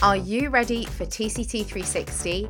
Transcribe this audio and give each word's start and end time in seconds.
Are 0.00 0.16
you 0.16 0.48
ready 0.48 0.84
for 0.84 1.04
TCT 1.06 1.66
360? 1.66 2.48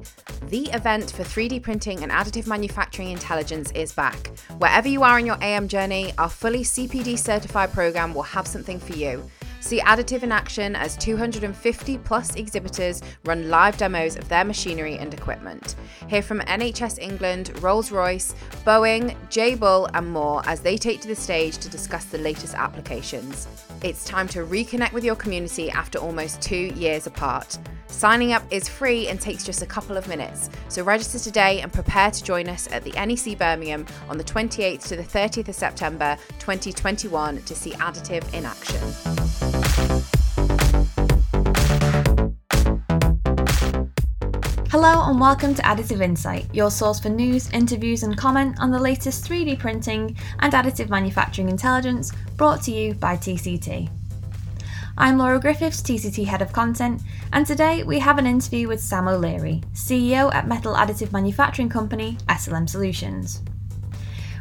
The 0.48 0.66
event 0.72 1.12
for 1.12 1.22
3D 1.22 1.62
printing 1.62 2.02
and 2.02 2.12
additive 2.12 2.46
manufacturing 2.46 3.10
intelligence 3.10 3.70
is 3.70 3.90
back. 3.90 4.36
Wherever 4.58 4.86
you 4.86 5.02
are 5.02 5.18
in 5.18 5.24
your 5.24 5.38
AM 5.40 5.66
journey, 5.66 6.12
our 6.18 6.28
fully 6.28 6.60
CPD 6.60 7.18
certified 7.18 7.72
program 7.72 8.12
will 8.12 8.22
have 8.22 8.46
something 8.46 8.78
for 8.78 8.92
you. 8.92 9.24
See 9.60 9.80
Additive 9.80 10.22
in 10.22 10.32
action 10.32 10.76
as 10.76 10.96
250 10.96 11.98
plus 11.98 12.34
exhibitors 12.36 13.02
run 13.24 13.50
live 13.50 13.76
demos 13.76 14.16
of 14.16 14.28
their 14.28 14.44
machinery 14.44 14.96
and 14.96 15.12
equipment. 15.12 15.74
Hear 16.08 16.22
from 16.22 16.40
NHS 16.40 16.98
England, 17.00 17.52
Rolls 17.62 17.90
Royce, 17.90 18.34
Boeing, 18.64 19.16
Jabil, 19.30 19.90
and 19.94 20.10
more 20.10 20.42
as 20.46 20.60
they 20.60 20.76
take 20.76 21.00
to 21.02 21.08
the 21.08 21.16
stage 21.16 21.58
to 21.58 21.68
discuss 21.68 22.04
the 22.06 22.18
latest 22.18 22.54
applications. 22.54 23.48
It's 23.82 24.04
time 24.04 24.28
to 24.28 24.44
reconnect 24.44 24.92
with 24.92 25.04
your 25.04 25.16
community 25.16 25.70
after 25.70 25.98
almost 25.98 26.40
two 26.40 26.72
years 26.76 27.06
apart. 27.06 27.58
Signing 27.88 28.32
up 28.32 28.44
is 28.50 28.68
free 28.68 29.08
and 29.08 29.20
takes 29.20 29.42
just 29.42 29.62
a 29.62 29.66
couple 29.66 29.96
of 29.96 30.06
minutes, 30.08 30.50
so 30.68 30.82
register 30.82 31.18
today 31.18 31.62
and 31.62 31.72
prepare 31.72 32.10
to 32.10 32.22
join 32.22 32.48
us 32.48 32.68
at 32.70 32.84
the 32.84 32.92
NEC 32.92 33.36
Birmingham 33.36 33.86
on 34.08 34.18
the 34.18 34.24
28th 34.24 34.86
to 34.88 34.96
the 34.96 35.02
30th 35.02 35.48
of 35.48 35.54
September 35.54 36.16
2021 36.38 37.42
to 37.42 37.54
see 37.54 37.72
Additive 37.72 38.32
in 38.34 38.44
action. 38.44 39.57
Hello 44.70 45.08
and 45.08 45.18
welcome 45.18 45.54
to 45.54 45.62
Additive 45.62 46.02
Insight, 46.02 46.54
your 46.54 46.70
source 46.70 47.00
for 47.00 47.08
news, 47.08 47.50
interviews, 47.52 48.02
and 48.02 48.18
comment 48.18 48.60
on 48.60 48.70
the 48.70 48.78
latest 48.78 49.26
3D 49.26 49.58
printing 49.58 50.14
and 50.40 50.52
additive 50.52 50.90
manufacturing 50.90 51.48
intelligence 51.48 52.12
brought 52.36 52.60
to 52.64 52.70
you 52.70 52.92
by 52.92 53.16
TCT. 53.16 53.88
I'm 54.98 55.16
Laura 55.16 55.40
Griffiths, 55.40 55.80
TCT 55.80 56.26
Head 56.26 56.42
of 56.42 56.52
Content, 56.52 57.00
and 57.32 57.46
today 57.46 57.82
we 57.82 57.98
have 57.98 58.18
an 58.18 58.26
interview 58.26 58.68
with 58.68 58.82
Sam 58.82 59.08
O'Leary, 59.08 59.62
CEO 59.72 60.30
at 60.34 60.46
metal 60.46 60.74
additive 60.74 61.12
manufacturing 61.12 61.70
company 61.70 62.18
SLM 62.28 62.68
Solutions. 62.68 63.40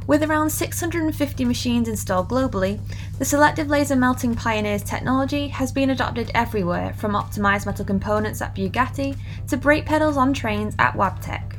With 0.08 0.24
around 0.24 0.50
650 0.50 1.44
machines 1.44 1.90
installed 1.90 2.30
globally, 2.30 2.80
the 3.20 3.26
selective 3.26 3.68
laser 3.68 3.98
melting 3.98 4.36
pioneers 4.36 4.82
technology 4.82 5.50
has 5.50 5.74
been 5.74 5.90
adopted 5.90 6.32
everywhere 6.34 6.94
from 6.94 7.12
optimized 7.12 7.66
metal 7.66 7.84
components 7.84 8.42
at 8.42 8.56
Bugatti 8.56 9.18
to 9.50 9.58
brake 9.58 9.86
pedals 9.86 10.16
on 10.16 10.34
trains 10.34 10.76
at 10.80 10.94
Wabtec. 10.94 11.58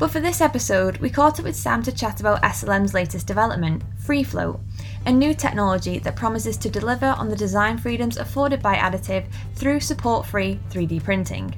But 0.00 0.10
for 0.10 0.18
this 0.18 0.40
episode, 0.40 0.96
we 0.96 1.08
caught 1.08 1.38
up 1.38 1.44
with 1.44 1.54
Sam 1.54 1.80
to 1.84 1.92
chat 1.92 2.18
about 2.18 2.42
SLM's 2.42 2.92
latest 2.92 3.28
development, 3.28 3.84
FreeFloat, 4.04 4.58
a 5.06 5.12
new 5.12 5.32
technology 5.32 6.00
that 6.00 6.16
promises 6.16 6.56
to 6.56 6.68
deliver 6.68 7.06
on 7.06 7.28
the 7.28 7.36
design 7.36 7.78
freedoms 7.78 8.16
afforded 8.16 8.60
by 8.60 8.74
additive 8.74 9.26
through 9.54 9.78
support 9.78 10.26
free 10.26 10.58
3D 10.70 11.04
printing. 11.04 11.54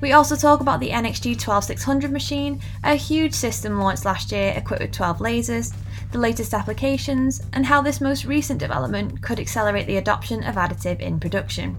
We 0.00 0.12
also 0.12 0.36
talk 0.36 0.60
about 0.60 0.78
the 0.78 0.90
NXG 0.90 1.38
12600 1.38 2.12
machine, 2.12 2.60
a 2.84 2.94
huge 2.94 3.34
system 3.34 3.80
launched 3.80 4.04
last 4.04 4.30
year 4.30 4.52
equipped 4.56 4.82
with 4.82 4.92
12 4.92 5.18
lasers, 5.18 5.74
the 6.12 6.18
latest 6.18 6.54
applications, 6.54 7.42
and 7.52 7.66
how 7.66 7.82
this 7.82 8.00
most 8.00 8.24
recent 8.24 8.60
development 8.60 9.20
could 9.22 9.40
accelerate 9.40 9.86
the 9.86 9.96
adoption 9.96 10.44
of 10.44 10.54
additive 10.54 11.00
in 11.00 11.18
production. 11.18 11.76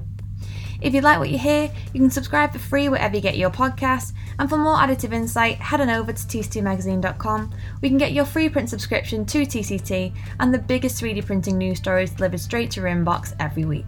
If 0.81 0.94
you 0.94 1.02
like 1.02 1.20
what 1.20 1.30
you 1.30 1.38
hear, 1.38 1.72
you 1.94 2.00
can 2.00 2.09
subscribe 2.09 2.53
for 2.53 2.59
free 2.59 2.88
wherever 2.88 3.16
you 3.16 3.22
get 3.22 3.38
your 3.38 3.50
podcasts. 3.50 4.14
And 4.38 4.50
for 4.50 4.58
more 4.58 4.78
additive 4.78 5.12
insight, 5.12 5.58
head 5.58 5.81
on 5.81 5.90
over 5.90 6.14
to 6.14 6.28
tctmagazine.com. 6.28 7.53
We 7.81 7.90
can 7.90 7.97
get 7.97 8.14
your 8.14 8.23
free 8.23 8.47
print 8.47 8.70
subscription 8.70 9.25
to 9.25 9.42
TCT 9.42 10.14
and 10.40 10.53
the 10.53 10.59
biggest 10.59 11.02
3D 11.02 11.25
printing 11.25 11.58
news 11.58 11.80
stories 11.80 12.12
delivered 12.12 12.40
straight 12.40 12.72
to 12.72 12.81
your 12.81 12.90
inbox 12.90 13.36
every 13.40 13.66
week. 13.66 13.86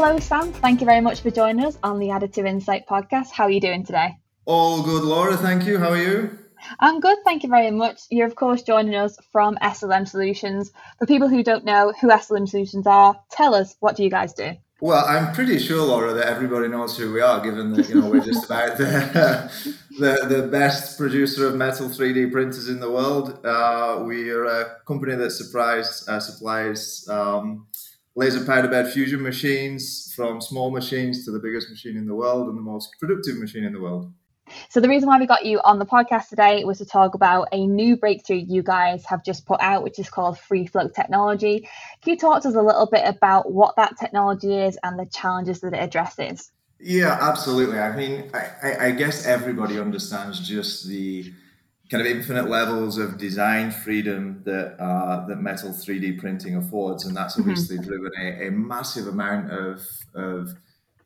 Hello, 0.00 0.16
Sam. 0.20 0.52
Thank 0.52 0.80
you 0.80 0.86
very 0.86 1.00
much 1.00 1.22
for 1.22 1.32
joining 1.32 1.66
us 1.66 1.76
on 1.82 1.98
the 1.98 2.06
Additive 2.06 2.46
Insight 2.46 2.86
podcast. 2.86 3.32
How 3.32 3.44
are 3.46 3.50
you 3.50 3.60
doing 3.60 3.84
today? 3.84 4.16
All 4.44 4.80
good, 4.84 5.02
Laura. 5.02 5.36
Thank 5.36 5.66
you. 5.66 5.76
How 5.76 5.88
are 5.88 6.00
you? 6.00 6.38
I'm 6.78 7.00
good, 7.00 7.18
thank 7.24 7.42
you 7.42 7.48
very 7.48 7.72
much. 7.72 8.02
You're, 8.08 8.28
of 8.28 8.36
course, 8.36 8.62
joining 8.62 8.94
us 8.94 9.18
from 9.32 9.56
SLM 9.56 10.06
Solutions. 10.06 10.70
For 11.00 11.06
people 11.06 11.28
who 11.28 11.42
don't 11.42 11.64
know 11.64 11.92
who 12.00 12.10
SLM 12.10 12.48
Solutions 12.48 12.86
are, 12.86 13.20
tell 13.32 13.56
us, 13.56 13.74
what 13.80 13.96
do 13.96 14.04
you 14.04 14.08
guys 14.08 14.32
do? 14.34 14.52
Well, 14.80 15.04
I'm 15.04 15.34
pretty 15.34 15.58
sure, 15.58 15.84
Laura, 15.84 16.12
that 16.12 16.28
everybody 16.28 16.68
knows 16.68 16.96
who 16.96 17.12
we 17.12 17.20
are, 17.20 17.40
given 17.40 17.72
that 17.72 17.88
you 17.88 18.00
know 18.00 18.08
we're 18.08 18.24
just 18.24 18.44
about 18.44 18.78
the, 18.78 19.74
the, 19.98 20.26
the 20.28 20.46
best 20.46 20.96
producer 20.96 21.48
of 21.48 21.56
metal 21.56 21.88
3D 21.88 22.30
printers 22.30 22.68
in 22.68 22.78
the 22.78 22.88
world. 22.88 23.44
Uh, 23.44 24.04
we 24.06 24.30
are 24.30 24.44
a 24.44 24.76
company 24.86 25.16
that 25.16 25.32
supplies 25.32 26.08
uh, 26.08 26.20
supplies 26.20 27.04
um, 27.08 27.66
laser 28.18 28.44
powder 28.44 28.66
bed 28.66 28.92
fusion 28.92 29.22
machines, 29.22 30.12
from 30.16 30.40
small 30.40 30.72
machines 30.72 31.24
to 31.24 31.30
the 31.30 31.38
biggest 31.38 31.70
machine 31.70 31.96
in 31.96 32.04
the 32.04 32.14
world 32.14 32.48
and 32.48 32.58
the 32.58 32.62
most 32.62 32.90
productive 32.98 33.38
machine 33.38 33.62
in 33.62 33.72
the 33.72 33.80
world. 33.80 34.12
So 34.70 34.80
the 34.80 34.88
reason 34.88 35.06
why 35.06 35.20
we 35.20 35.26
got 35.26 35.46
you 35.46 35.60
on 35.62 35.78
the 35.78 35.86
podcast 35.86 36.28
today 36.28 36.64
was 36.64 36.78
to 36.78 36.84
talk 36.84 37.14
about 37.14 37.46
a 37.52 37.64
new 37.64 37.96
breakthrough 37.96 38.42
you 38.48 38.64
guys 38.64 39.04
have 39.04 39.24
just 39.24 39.46
put 39.46 39.60
out, 39.60 39.84
which 39.84 40.00
is 40.00 40.10
called 40.10 40.36
FreeFloat 40.36 40.94
technology. 40.94 41.68
Can 42.02 42.14
you 42.14 42.16
talk 42.16 42.42
to 42.42 42.48
us 42.48 42.56
a 42.56 42.62
little 42.62 42.88
bit 42.90 43.06
about 43.06 43.52
what 43.52 43.76
that 43.76 43.96
technology 43.96 44.52
is 44.52 44.76
and 44.82 44.98
the 44.98 45.06
challenges 45.06 45.60
that 45.60 45.72
it 45.72 45.78
addresses? 45.78 46.50
Yeah, 46.80 47.16
absolutely. 47.20 47.78
I 47.78 47.94
mean, 47.94 48.32
I, 48.34 48.86
I 48.86 48.90
guess 48.90 49.26
everybody 49.26 49.78
understands 49.78 50.40
just 50.40 50.88
the 50.88 51.32
kind 51.90 52.06
of 52.06 52.06
infinite 52.06 52.48
levels 52.48 52.98
of 52.98 53.16
design 53.16 53.70
freedom 53.70 54.42
that 54.44 54.76
uh, 54.78 55.26
that 55.26 55.36
metal 55.36 55.70
3D 55.70 56.18
printing 56.18 56.56
affords, 56.56 57.04
and 57.04 57.16
that's 57.16 57.34
mm-hmm. 57.34 57.50
obviously 57.50 57.76
mm-hmm. 57.78 57.88
driven 57.88 58.12
a, 58.20 58.48
a, 58.48 58.50
massive 58.50 59.06
amount 59.06 59.50
of 59.50 59.86
of 60.14 60.54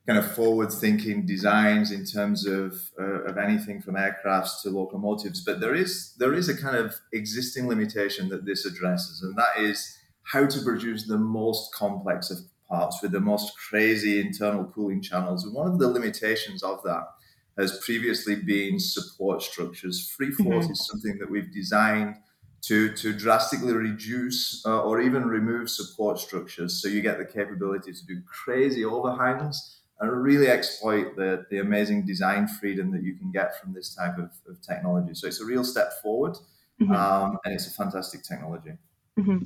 kind 0.05 0.19
of 0.19 0.29
forward 0.33 0.71
thinking 0.71 1.25
designs 1.25 1.91
in 1.91 2.05
terms 2.05 2.45
of 2.45 2.75
uh, 2.99 3.23
of 3.23 3.37
anything 3.37 3.81
from 3.81 3.95
aircrafts 3.95 4.61
to 4.61 4.69
locomotives 4.69 5.41
but 5.45 5.61
there 5.61 5.73
is 5.73 6.13
there 6.19 6.33
is 6.33 6.49
a 6.49 6.57
kind 6.61 6.75
of 6.75 6.93
existing 7.13 7.67
limitation 7.67 8.27
that 8.27 8.45
this 8.45 8.65
addresses 8.65 9.21
and 9.21 9.37
that 9.37 9.57
is 9.57 9.97
how 10.23 10.45
to 10.45 10.61
produce 10.61 11.07
the 11.07 11.17
most 11.17 11.73
complex 11.73 12.29
of 12.29 12.37
parts 12.67 13.01
with 13.01 13.11
the 13.11 13.19
most 13.19 13.53
crazy 13.57 14.19
internal 14.19 14.65
cooling 14.65 15.01
channels 15.01 15.45
and 15.45 15.53
one 15.53 15.71
of 15.71 15.79
the 15.79 15.87
limitations 15.87 16.63
of 16.63 16.83
that 16.83 17.03
has 17.57 17.79
previously 17.79 18.35
been 18.35 18.79
support 18.79 19.41
structures 19.41 20.09
free 20.09 20.31
float 20.31 20.63
mm-hmm. 20.63 20.71
is 20.71 20.87
something 20.87 21.17
that 21.19 21.29
we've 21.29 21.51
designed 21.53 22.15
to, 22.61 22.93
to 22.93 23.13
drastically 23.13 23.73
reduce 23.73 24.63
uh, 24.65 24.81
or 24.81 25.01
even 25.01 25.25
remove 25.25 25.69
support 25.69 26.17
structures 26.17 26.81
so 26.81 26.87
you 26.87 27.01
get 27.01 27.17
the 27.17 27.25
capability 27.25 27.91
to 27.91 28.05
do 28.05 28.21
crazy 28.25 28.85
overhangs 28.85 29.81
and 29.99 30.23
really 30.23 30.47
exploit 30.47 31.15
the, 31.15 31.45
the 31.49 31.59
amazing 31.59 32.05
design 32.05 32.47
freedom 32.47 32.91
that 32.91 33.03
you 33.03 33.15
can 33.15 33.31
get 33.31 33.59
from 33.59 33.73
this 33.73 33.93
type 33.93 34.17
of, 34.17 34.31
of 34.49 34.61
technology. 34.61 35.13
So 35.13 35.27
it's 35.27 35.39
a 35.39 35.45
real 35.45 35.63
step 35.63 35.93
forward, 36.01 36.35
mm-hmm. 36.81 36.91
um, 36.91 37.37
and 37.45 37.53
it's 37.53 37.67
a 37.67 37.71
fantastic 37.71 38.23
technology. 38.23 38.71
Mm-hmm. 39.17 39.45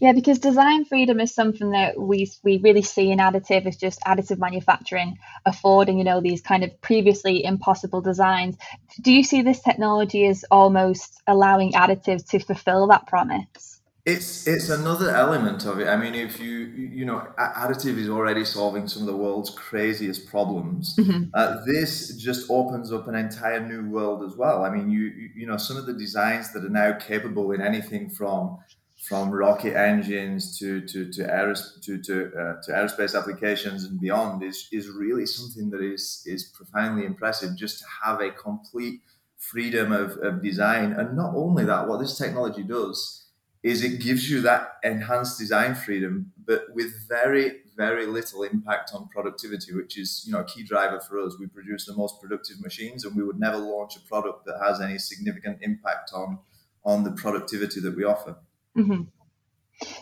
Yeah, 0.00 0.12
because 0.12 0.38
design 0.38 0.84
freedom 0.84 1.20
is 1.20 1.34
something 1.34 1.70
that 1.70 1.98
we 1.98 2.30
we 2.42 2.58
really 2.58 2.82
see 2.82 3.10
in 3.10 3.18
additive 3.18 3.66
is 3.66 3.76
just 3.76 4.00
additive 4.00 4.38
manufacturing 4.38 5.18
affording, 5.44 5.98
you 5.98 6.04
know, 6.04 6.20
these 6.20 6.40
kind 6.40 6.64
of 6.64 6.80
previously 6.80 7.44
impossible 7.44 8.00
designs. 8.00 8.56
Do 9.00 9.12
you 9.12 9.22
see 9.22 9.42
this 9.42 9.60
technology 9.60 10.26
as 10.26 10.44
almost 10.50 11.20
allowing 11.26 11.72
additive 11.72 12.28
to 12.30 12.38
fulfill 12.38 12.86
that 12.88 13.06
promise? 13.06 13.78
It's 14.08 14.46
it's 14.46 14.70
another 14.70 15.10
element 15.10 15.66
of 15.66 15.80
it. 15.80 15.86
I 15.86 15.96
mean, 15.96 16.14
if 16.14 16.40
you 16.40 16.60
you 16.60 17.04
know, 17.04 17.26
additive 17.38 17.98
is 17.98 18.08
already 18.08 18.42
solving 18.42 18.88
some 18.88 19.02
of 19.02 19.08
the 19.08 19.16
world's 19.16 19.50
craziest 19.50 20.26
problems. 20.28 20.96
Mm-hmm. 20.96 21.24
Uh, 21.34 21.56
this 21.66 22.16
just 22.16 22.50
opens 22.50 22.90
up 22.90 23.06
an 23.06 23.14
entire 23.14 23.60
new 23.60 23.90
world 23.90 24.24
as 24.24 24.34
well. 24.34 24.64
I 24.64 24.70
mean, 24.70 24.90
you 24.90 25.12
you 25.36 25.46
know, 25.46 25.58
some 25.58 25.76
of 25.76 25.84
the 25.84 25.92
designs 25.92 26.54
that 26.54 26.64
are 26.64 26.70
now 26.70 26.94
capable 26.94 27.52
in 27.52 27.60
anything 27.60 28.08
from 28.08 28.56
from 28.98 29.30
rocket 29.30 29.76
engines 29.76 30.58
to 30.58 30.80
to 30.86 31.10
to, 31.12 31.22
aeros- 31.22 31.80
to, 31.82 31.98
to, 32.02 32.26
uh, 32.34 32.60
to 32.62 32.72
aerospace 32.72 33.18
applications 33.18 33.84
and 33.84 34.00
beyond 34.00 34.42
is 34.42 34.68
is 34.72 34.88
really 34.88 35.26
something 35.26 35.70
that 35.70 35.80
is 35.80 36.22
is 36.26 36.44
profoundly 36.44 37.06
impressive. 37.06 37.56
Just 37.56 37.78
to 37.78 37.84
have 38.04 38.20
a 38.20 38.30
complete 38.30 39.00
freedom 39.38 39.92
of, 39.92 40.18
of 40.18 40.42
design, 40.42 40.92
and 40.92 41.16
not 41.16 41.32
only 41.34 41.64
that, 41.64 41.86
what 41.86 42.00
this 42.00 42.18
technology 42.18 42.64
does 42.64 43.24
is 43.62 43.82
it 43.82 44.00
gives 44.00 44.30
you 44.30 44.40
that 44.40 44.74
enhanced 44.84 45.38
design 45.38 45.74
freedom, 45.74 46.32
but 46.46 46.62
with 46.74 47.08
very, 47.08 47.56
very 47.76 48.06
little 48.06 48.44
impact 48.44 48.92
on 48.94 49.08
productivity, 49.08 49.74
which 49.74 49.98
is 49.98 50.24
you 50.26 50.32
know 50.32 50.40
a 50.40 50.44
key 50.44 50.64
driver 50.64 51.00
for 51.00 51.20
us. 51.20 51.36
We 51.38 51.46
produce 51.46 51.86
the 51.86 51.94
most 51.94 52.20
productive 52.20 52.60
machines, 52.60 53.04
and 53.04 53.16
we 53.16 53.22
would 53.22 53.38
never 53.38 53.58
launch 53.58 53.96
a 53.96 54.00
product 54.00 54.44
that 54.46 54.58
has 54.60 54.80
any 54.80 54.98
significant 54.98 55.58
impact 55.62 56.10
on 56.12 56.40
on 56.84 57.04
the 57.04 57.12
productivity 57.12 57.80
that 57.80 57.96
we 57.96 58.04
offer. 58.04 58.36
Mm-hmm. 58.78 59.02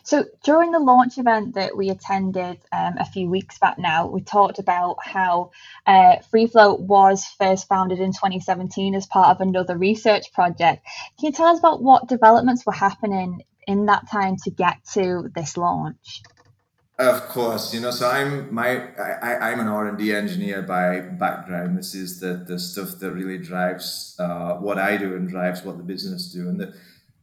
So 0.05 0.25
during 0.43 0.70
the 0.70 0.78
launch 0.78 1.19
event 1.19 1.55
that 1.55 1.76
we 1.76 1.90
attended 1.90 2.58
um, 2.73 2.96
a 2.99 3.05
few 3.05 3.28
weeks 3.28 3.58
back 3.58 3.78
now, 3.78 4.06
we 4.06 4.23
talked 4.23 4.58
about 4.58 4.96
how 5.02 5.50
uh, 5.87 6.17
FreeFloat 6.32 6.81
was 6.81 7.26
first 7.38 7.69
founded 7.69 8.00
in 8.00 8.12
2017 8.12 8.94
as 8.94 9.06
part 9.06 9.28
of 9.28 9.40
another 9.40 9.76
research 9.76 10.32
project. 10.32 10.87
Can 11.19 11.26
you 11.26 11.32
tell 11.32 11.49
us 11.49 11.58
about 11.58 11.82
what 11.82 12.08
developments 12.08 12.64
were 12.64 12.73
happening 12.73 13.43
in 13.67 13.87
that 13.87 14.08
time 14.11 14.37
to 14.44 14.50
get 14.50 14.76
to 14.94 15.31
this 15.34 15.56
launch? 15.56 16.22
Of 16.99 17.29
course, 17.29 17.75
you 17.75 17.81
know. 17.81 17.90
So 17.90 18.08
I'm 18.08 18.55
my 18.55 18.88
I, 18.96 19.50
I'm 19.50 19.61
an 19.61 19.69
R 19.69 19.87
and 19.87 19.99
D 19.99 20.14
engineer 20.14 20.62
by 20.62 21.00
background. 21.00 21.76
This 21.76 21.94
is 21.94 22.20
the 22.20 22.43
the 22.49 22.58
stuff 22.58 22.99
that 23.00 23.12
really 23.12 23.37
drives 23.37 24.17
uh, 24.19 24.55
what 24.55 24.79
I 24.79 24.96
do 24.96 25.14
and 25.14 25.29
drives 25.29 25.62
what 25.62 25.76
the 25.76 25.82
business 25.82 26.32
do. 26.32 26.49
And 26.49 26.58
the, 26.58 26.75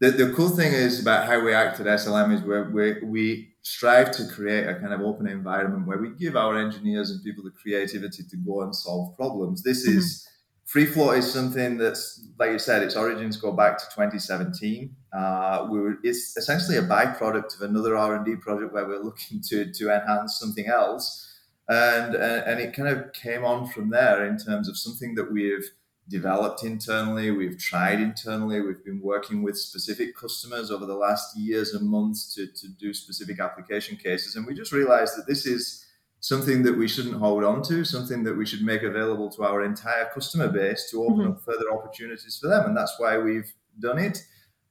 the 0.03 0.11
the 0.11 0.33
cool 0.33 0.49
thing 0.49 0.73
is 0.73 0.99
about 0.99 1.27
how 1.27 1.39
we 1.43 1.53
act 1.53 1.79
at 1.79 1.85
SLM 1.85 2.33
is 2.33 2.41
where 2.41 2.69
we 2.69 3.01
we 3.03 3.49
strive 3.61 4.11
to 4.11 4.27
create 4.27 4.67
a 4.67 4.75
kind 4.75 4.93
of 4.93 5.01
open 5.01 5.27
environment 5.27 5.87
where 5.87 5.97
we 5.97 6.09
give 6.09 6.35
our 6.35 6.57
engineers 6.57 7.11
and 7.11 7.23
people 7.23 7.43
the 7.43 7.51
creativity 7.51 8.23
to 8.29 8.37
go 8.37 8.61
and 8.61 8.75
solve 8.75 9.15
problems. 9.15 9.63
This 9.63 9.87
mm-hmm. 9.87 9.99
is 9.99 10.27
Free 10.65 10.85
float 10.87 11.17
is 11.17 11.31
something 11.31 11.77
that's, 11.77 12.25
like 12.39 12.51
you 12.51 12.57
said, 12.57 12.81
its 12.81 12.95
origins 12.95 13.37
go 13.37 13.51
back 13.51 13.77
to 13.77 13.85
2017. 13.93 14.95
Uh, 15.15 15.67
we 15.69 15.79
were, 15.79 15.97
it's 16.03 16.35
essentially 16.37 16.77
a 16.77 16.81
byproduct 16.81 17.55
of 17.55 17.69
another 17.69 17.95
R&D 17.95 18.37
project 18.37 18.73
where 18.73 18.87
we're 18.87 19.03
looking 19.03 19.41
to, 19.49 19.71
to 19.71 19.93
enhance 19.93 20.39
something 20.39 20.67
else. 20.67 21.29
And, 21.67 22.15
and 22.15 22.59
it 22.59 22.75
kind 22.75 22.89
of 22.89 23.13
came 23.13 23.43
on 23.45 23.67
from 23.67 23.89
there 23.89 24.25
in 24.25 24.37
terms 24.37 24.67
of 24.67 24.77
something 24.77 25.15
that 25.15 25.31
we've 25.31 25.69
developed 26.09 26.63
internally, 26.63 27.31
we've 27.31 27.57
tried 27.57 27.99
internally, 27.99 28.61
we've 28.61 28.83
been 28.83 29.01
working 29.01 29.41
with 29.41 29.57
specific 29.57 30.15
customers 30.15 30.69
over 30.69 30.85
the 30.85 30.95
last 30.95 31.37
years 31.37 31.73
and 31.73 31.89
months 31.89 32.33
to, 32.35 32.47
to 32.47 32.67
do 32.67 32.93
specific 32.93 33.39
application 33.39 33.97
cases. 33.97 34.35
And 34.35 34.45
we 34.45 34.53
just 34.53 34.71
realized 34.71 35.17
that 35.17 35.27
this 35.27 35.45
is 35.45 35.85
something 36.19 36.63
that 36.63 36.77
we 36.77 36.87
shouldn't 36.87 37.15
hold 37.15 37.43
on 37.43 37.61
to, 37.63 37.83
something 37.83 38.23
that 38.23 38.35
we 38.35 38.45
should 38.45 38.61
make 38.61 38.83
available 38.83 39.29
to 39.29 39.43
our 39.43 39.63
entire 39.63 40.09
customer 40.13 40.47
base 40.47 40.89
to 40.91 41.03
open 41.03 41.19
mm-hmm. 41.19 41.31
up 41.31 41.43
further 41.43 41.71
opportunities 41.71 42.37
for 42.41 42.47
them. 42.47 42.65
And 42.65 42.77
that's 42.77 42.95
why 42.97 43.17
we've 43.17 43.51
done 43.79 43.99
it 43.99 44.19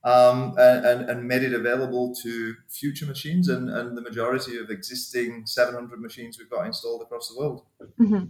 um, 0.03 0.55
and, 0.57 1.09
and, 1.09 1.27
made 1.27 1.43
it 1.43 1.53
available 1.53 2.13
to 2.23 2.55
future 2.69 3.05
machines 3.05 3.47
and, 3.47 3.69
and 3.69 3.95
the 3.95 4.01
majority 4.01 4.57
of 4.57 4.69
existing 4.69 5.45
700 5.45 6.01
machines 6.01 6.37
we've 6.37 6.49
got 6.49 6.65
installed 6.65 7.01
across 7.01 7.29
the 7.29 7.39
world. 7.39 7.63
Mm-hmm. 7.99 8.25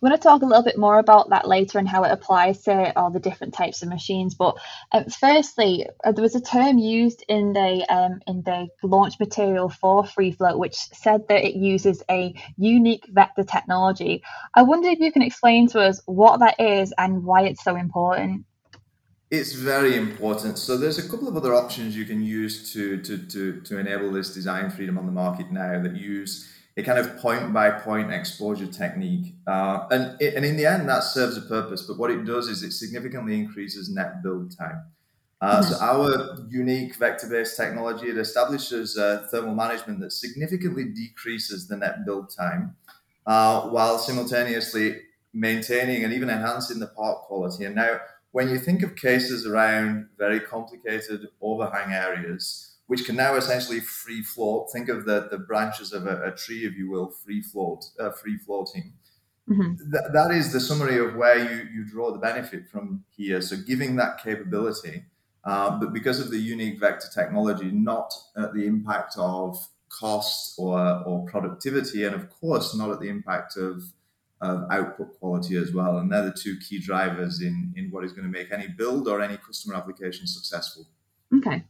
We're 0.00 0.10
going 0.10 0.18
to 0.18 0.22
talk 0.22 0.42
a 0.42 0.46
little 0.46 0.62
bit 0.62 0.78
more 0.78 0.98
about 0.98 1.30
that 1.30 1.46
later 1.46 1.78
and 1.78 1.88
how 1.88 2.04
it 2.04 2.12
applies 2.12 2.62
to 2.62 2.92
all 2.98 3.10
the 3.10 3.20
different 3.20 3.54
types 3.54 3.82
of 3.82 3.88
machines. 3.88 4.34
But 4.34 4.56
um, 4.92 5.04
firstly, 5.06 5.86
uh, 6.04 6.12
there 6.12 6.22
was 6.22 6.34
a 6.34 6.40
term 6.40 6.78
used 6.78 7.24
in 7.28 7.52
the 7.52 7.86
um, 7.88 8.20
in 8.26 8.42
the 8.42 8.68
launch 8.82 9.18
material 9.20 9.68
for 9.68 10.04
FreeFloat, 10.04 10.58
which 10.58 10.76
said 10.76 11.28
that 11.28 11.44
it 11.44 11.54
uses 11.54 12.02
a 12.10 12.34
unique 12.56 13.04
vector 13.08 13.44
technology. 13.44 14.22
I 14.54 14.62
wonder 14.62 14.88
if 14.88 14.98
you 14.98 15.12
can 15.12 15.22
explain 15.22 15.68
to 15.68 15.80
us 15.80 16.00
what 16.06 16.40
that 16.40 16.60
is 16.60 16.92
and 16.98 17.24
why 17.24 17.42
it's 17.42 17.62
so 17.62 17.76
important. 17.76 18.44
It's 19.30 19.54
very 19.54 19.96
important. 19.96 20.56
So 20.56 20.76
there's 20.76 20.98
a 20.98 21.08
couple 21.08 21.26
of 21.26 21.36
other 21.36 21.52
options 21.54 21.96
you 21.96 22.04
can 22.04 22.22
use 22.22 22.72
to 22.72 23.00
to 23.02 23.18
to, 23.18 23.60
to 23.62 23.78
enable 23.78 24.12
this 24.12 24.32
design 24.32 24.70
freedom 24.70 24.98
on 24.98 25.06
the 25.06 25.12
market 25.12 25.50
now 25.50 25.82
that 25.82 25.96
use 25.96 26.55
a 26.76 26.82
kind 26.82 26.98
of 26.98 27.16
point 27.16 27.52
by 27.52 27.70
point 27.70 28.12
exposure 28.12 28.66
technique. 28.66 29.34
Uh, 29.46 29.86
and, 29.90 30.20
it, 30.20 30.34
and 30.34 30.44
in 30.44 30.56
the 30.56 30.66
end, 30.66 30.88
that 30.88 31.02
serves 31.02 31.36
a 31.36 31.42
purpose. 31.42 31.82
But 31.82 31.98
what 31.98 32.10
it 32.10 32.24
does 32.24 32.48
is 32.48 32.62
it 32.62 32.72
significantly 32.72 33.34
increases 33.34 33.88
net 33.88 34.22
build 34.22 34.56
time. 34.56 34.84
Uh, 35.40 35.60
so 35.62 35.76
our 35.84 36.38
unique 36.48 36.96
vector-based 36.96 37.56
technology 37.58 38.08
it 38.08 38.16
establishes 38.16 38.96
uh, 38.96 39.26
thermal 39.30 39.54
management 39.54 40.00
that 40.00 40.12
significantly 40.12 40.84
decreases 40.84 41.68
the 41.68 41.76
net 41.76 42.06
build 42.06 42.30
time, 42.34 42.74
uh, 43.26 43.68
while 43.68 43.98
simultaneously 43.98 44.96
maintaining 45.34 46.04
and 46.04 46.12
even 46.14 46.30
enhancing 46.30 46.78
the 46.78 46.86
part 46.86 47.18
quality. 47.22 47.66
And 47.66 47.74
now, 47.74 48.00
when 48.32 48.48
you 48.48 48.58
think 48.58 48.82
of 48.82 48.96
cases 48.96 49.46
around 49.46 50.08
very 50.16 50.40
complicated 50.40 51.28
overhang 51.42 51.92
areas, 51.92 52.75
which 52.86 53.04
can 53.04 53.16
now 53.16 53.34
essentially 53.34 53.80
free 53.80 54.22
float. 54.22 54.70
Think 54.72 54.88
of 54.88 55.04
the, 55.06 55.28
the 55.30 55.38
branches 55.38 55.92
of 55.92 56.06
a, 56.06 56.22
a 56.24 56.30
tree, 56.32 56.64
if 56.64 56.76
you 56.76 56.90
will, 56.90 57.10
free 57.10 57.42
float, 57.42 57.84
uh, 57.98 58.10
free 58.10 58.38
floating. 58.38 58.92
Mm-hmm. 59.48 59.90
Th- 59.92 60.04
that 60.12 60.30
is 60.32 60.52
the 60.52 60.60
summary 60.60 60.98
of 60.98 61.14
where 61.16 61.38
you, 61.38 61.68
you 61.72 61.84
draw 61.84 62.12
the 62.12 62.18
benefit 62.18 62.68
from 62.68 63.04
here. 63.16 63.40
So 63.40 63.56
giving 63.56 63.96
that 63.96 64.22
capability, 64.22 65.04
uh, 65.44 65.78
but 65.78 65.92
because 65.92 66.20
of 66.20 66.30
the 66.30 66.38
unique 66.38 66.80
vector 66.80 67.08
technology, 67.12 67.70
not 67.70 68.12
at 68.36 68.52
the 68.54 68.66
impact 68.66 69.14
of 69.18 69.56
cost 69.88 70.54
or, 70.58 70.78
or 71.06 71.24
productivity, 71.26 72.04
and 72.04 72.14
of 72.14 72.28
course 72.30 72.74
not 72.74 72.90
at 72.90 73.00
the 73.00 73.08
impact 73.08 73.56
of, 73.56 73.84
of 74.40 74.64
output 74.70 75.18
quality 75.18 75.56
as 75.56 75.72
well. 75.72 75.98
And 75.98 76.10
they're 76.10 76.24
the 76.24 76.32
two 76.32 76.58
key 76.58 76.80
drivers 76.80 77.40
in, 77.40 77.72
in 77.76 77.90
what 77.90 78.04
is 78.04 78.12
going 78.12 78.30
to 78.30 78.38
make 78.38 78.52
any 78.52 78.68
build 78.68 79.08
or 79.08 79.20
any 79.20 79.36
customer 79.36 79.74
application 79.76 80.26
successful. 80.26 80.86
Okay. 81.36 81.64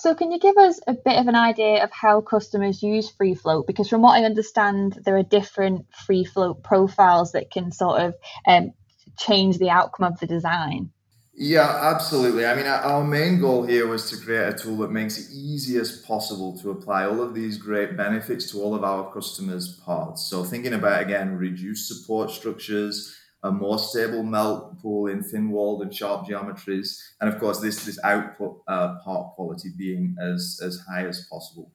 So, 0.00 0.14
can 0.14 0.32
you 0.32 0.38
give 0.38 0.56
us 0.56 0.80
a 0.86 0.94
bit 0.94 1.18
of 1.18 1.26
an 1.26 1.34
idea 1.34 1.84
of 1.84 1.90
how 1.92 2.22
customers 2.22 2.82
use 2.82 3.10
free 3.10 3.34
float? 3.34 3.66
Because 3.66 3.86
from 3.86 4.00
what 4.00 4.18
I 4.18 4.24
understand, 4.24 4.98
there 5.04 5.18
are 5.18 5.22
different 5.22 5.94
free 5.94 6.24
float 6.24 6.62
profiles 6.62 7.32
that 7.32 7.50
can 7.50 7.70
sort 7.70 8.00
of 8.00 8.14
um, 8.46 8.72
change 9.18 9.58
the 9.58 9.68
outcome 9.68 10.10
of 10.10 10.18
the 10.18 10.26
design. 10.26 10.90
Yeah, 11.34 11.90
absolutely. 11.94 12.46
I 12.46 12.54
mean, 12.54 12.64
our 12.64 13.04
main 13.04 13.42
goal 13.42 13.66
here 13.66 13.86
was 13.86 14.08
to 14.08 14.16
create 14.16 14.48
a 14.48 14.56
tool 14.56 14.78
that 14.78 14.90
makes 14.90 15.18
it 15.18 15.34
easy 15.34 15.76
as 15.76 15.98
possible 15.98 16.58
to 16.60 16.70
apply 16.70 17.04
all 17.04 17.20
of 17.20 17.34
these 17.34 17.58
great 17.58 17.94
benefits 17.94 18.50
to 18.52 18.62
all 18.62 18.74
of 18.74 18.82
our 18.82 19.12
customers' 19.12 19.78
parts. 19.84 20.26
So, 20.30 20.44
thinking 20.44 20.72
about 20.72 21.02
again, 21.02 21.36
reduced 21.36 21.88
support 21.88 22.30
structures, 22.30 23.14
a 23.42 23.50
more 23.50 23.78
stable 23.78 24.22
melt 24.22 24.78
pool 24.80 25.06
in 25.06 25.22
thin 25.22 25.50
walled 25.50 25.82
and 25.82 25.94
sharp 25.94 26.26
geometries, 26.26 27.00
and 27.20 27.32
of 27.32 27.40
course 27.40 27.60
this 27.60 27.84
this 27.84 27.98
output 28.04 28.62
uh, 28.68 28.96
part 29.04 29.34
quality 29.34 29.70
being 29.76 30.16
as 30.20 30.60
as 30.62 30.80
high 30.88 31.06
as 31.06 31.26
possible. 31.30 31.70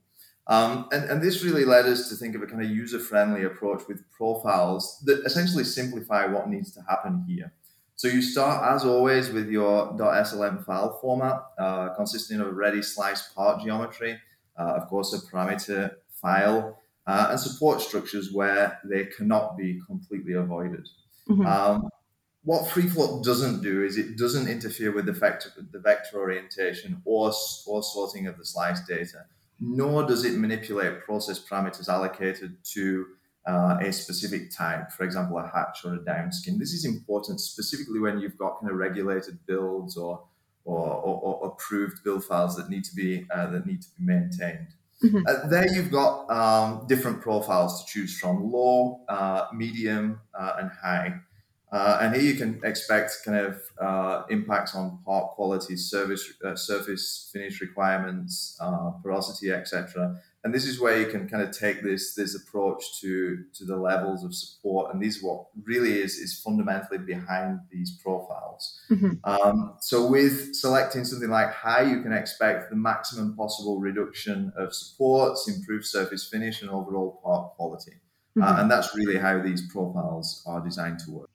Um, 0.47 0.87
and, 0.91 1.09
and 1.09 1.21
this 1.23 1.43
really 1.43 1.65
led 1.65 1.85
us 1.87 2.07
to 2.09 2.15
think 2.15 2.35
of 2.35 2.43
a 2.43 2.45
kind 2.45 2.63
of 2.63 2.69
user 2.69 2.99
friendly 2.99 3.43
approach 3.43 3.81
with 3.87 4.03
profiles 4.11 4.99
that 5.05 5.25
essentially 5.25 5.63
simplify 5.63 6.27
what 6.27 6.49
needs 6.49 6.71
to 6.73 6.81
happen 6.87 7.25
here. 7.27 7.51
So 7.95 8.09
you 8.09 8.21
start, 8.21 8.75
as 8.75 8.85
always, 8.85 9.29
with 9.29 9.49
your 9.49 9.93
.slm 9.93 10.65
file 10.65 10.99
format, 11.01 11.41
uh, 11.57 11.89
consisting 11.95 12.41
of 12.41 12.47
a 12.47 12.51
ready 12.51 12.81
slice 12.81 13.29
part 13.29 13.63
geometry, 13.63 14.19
uh, 14.59 14.73
of 14.75 14.87
course, 14.87 15.13
a 15.13 15.19
parameter 15.19 15.95
file, 16.21 16.77
uh, 17.07 17.27
and 17.31 17.39
support 17.39 17.81
structures 17.81 18.33
where 18.33 18.79
they 18.83 19.05
cannot 19.05 19.57
be 19.57 19.81
completely 19.87 20.33
avoided. 20.33 20.87
Mm-hmm. 21.29 21.45
Um, 21.45 21.89
what 22.43 22.69
FreeFloat 22.69 23.23
doesn't 23.23 23.63
do 23.63 23.83
is 23.83 23.97
it 23.97 24.17
doesn't 24.17 24.47
interfere 24.47 24.91
with 24.91 25.07
the 25.07 25.11
vector, 25.11 25.49
the 25.71 25.79
vector 25.79 26.17
orientation 26.19 27.01
or, 27.03 27.33
or 27.65 27.83
sorting 27.83 28.27
of 28.27 28.37
the 28.37 28.45
slice 28.45 28.85
data, 28.85 29.25
nor 29.59 30.05
does 30.05 30.23
it 30.25 30.37
manipulate 30.37 31.01
process 31.01 31.43
parameters 31.43 31.89
allocated 31.89 32.57
to 32.63 33.07
uh, 33.47 33.77
a 33.81 33.91
specific 33.91 34.51
type, 34.51 34.91
for 34.91 35.03
example, 35.03 35.37
a 35.39 35.47
hatch 35.47 35.85
or 35.85 35.95
a 35.95 35.99
downskin. 35.99 36.59
This 36.59 36.73
is 36.73 36.85
important 36.85 37.39
specifically 37.39 37.99
when 37.99 38.19
you've 38.19 38.37
got 38.37 38.59
kind 38.59 38.71
of 38.71 38.77
regulated 38.77 39.39
builds 39.45 39.97
or 39.97 40.23
or, 40.65 40.79
or, 40.79 41.21
or 41.21 41.47
approved 41.47 42.03
build 42.03 42.25
files 42.25 42.55
that 42.57 42.69
need 42.69 42.83
to 42.83 42.95
be 42.95 43.25
uh, 43.33 43.47
that 43.51 43.65
need 43.65 43.81
to 43.83 43.87
be 43.97 44.03
maintained. 44.03 44.73
Mm-hmm. 45.05 45.21
Uh, 45.27 45.47
there 45.47 45.67
you've 45.73 45.91
got 45.91 46.29
um, 46.29 46.87
different 46.87 47.21
profiles 47.21 47.83
to 47.83 47.91
choose 47.91 48.17
from: 48.19 48.51
low, 48.51 49.01
uh, 49.07 49.45
medium, 49.53 50.19
uh, 50.37 50.53
and 50.59 50.71
high. 50.81 51.19
Uh, 51.71 51.97
and 52.01 52.15
here 52.15 52.23
you 52.23 52.35
can 52.35 52.61
expect 52.63 53.11
kind 53.25 53.37
of 53.37 53.61
uh, 53.81 54.23
impacts 54.29 54.75
on 54.75 54.99
part 55.05 55.31
quality, 55.31 55.75
service, 55.75 56.33
uh, 56.45 56.55
surface 56.55 57.29
finish 57.33 57.59
requirements, 57.59 58.57
porosity, 59.03 59.51
etc 59.51 60.15
and 60.45 60.53
this 60.53 60.65
is 60.65 60.79
where 60.79 60.99
you 60.99 61.07
can 61.07 61.27
kind 61.27 61.43
of 61.43 61.51
take 61.51 61.81
this 61.81 62.13
this 62.13 62.35
approach 62.35 63.01
to 63.01 63.43
to 63.53 63.65
the 63.65 63.75
levels 63.75 64.23
of 64.23 64.33
support 64.33 64.93
and 64.93 65.01
these 65.01 65.21
what 65.21 65.47
really 65.63 65.99
is 65.99 66.15
is 66.17 66.39
fundamentally 66.39 66.99
behind 66.99 67.59
these 67.71 67.99
profiles 68.01 68.79
mm-hmm. 68.89 69.13
um, 69.25 69.73
so 69.81 70.07
with 70.07 70.55
selecting 70.55 71.03
something 71.03 71.29
like 71.29 71.51
high 71.51 71.81
you 71.81 72.01
can 72.01 72.13
expect 72.13 72.69
the 72.69 72.75
maximum 72.75 73.35
possible 73.35 73.79
reduction 73.79 74.53
of 74.55 74.73
supports 74.73 75.49
improved 75.49 75.85
surface 75.85 76.29
finish 76.29 76.61
and 76.61 76.69
overall 76.69 77.19
part 77.23 77.51
quality 77.55 77.93
uh, 77.93 78.39
mm-hmm. 78.39 78.43
uh, 78.43 78.61
and 78.61 78.71
that's 78.71 78.95
really 78.95 79.17
how 79.17 79.41
these 79.41 79.69
profiles 79.73 80.43
are 80.45 80.61
designed 80.61 80.99
to 80.99 81.11
work 81.11 81.29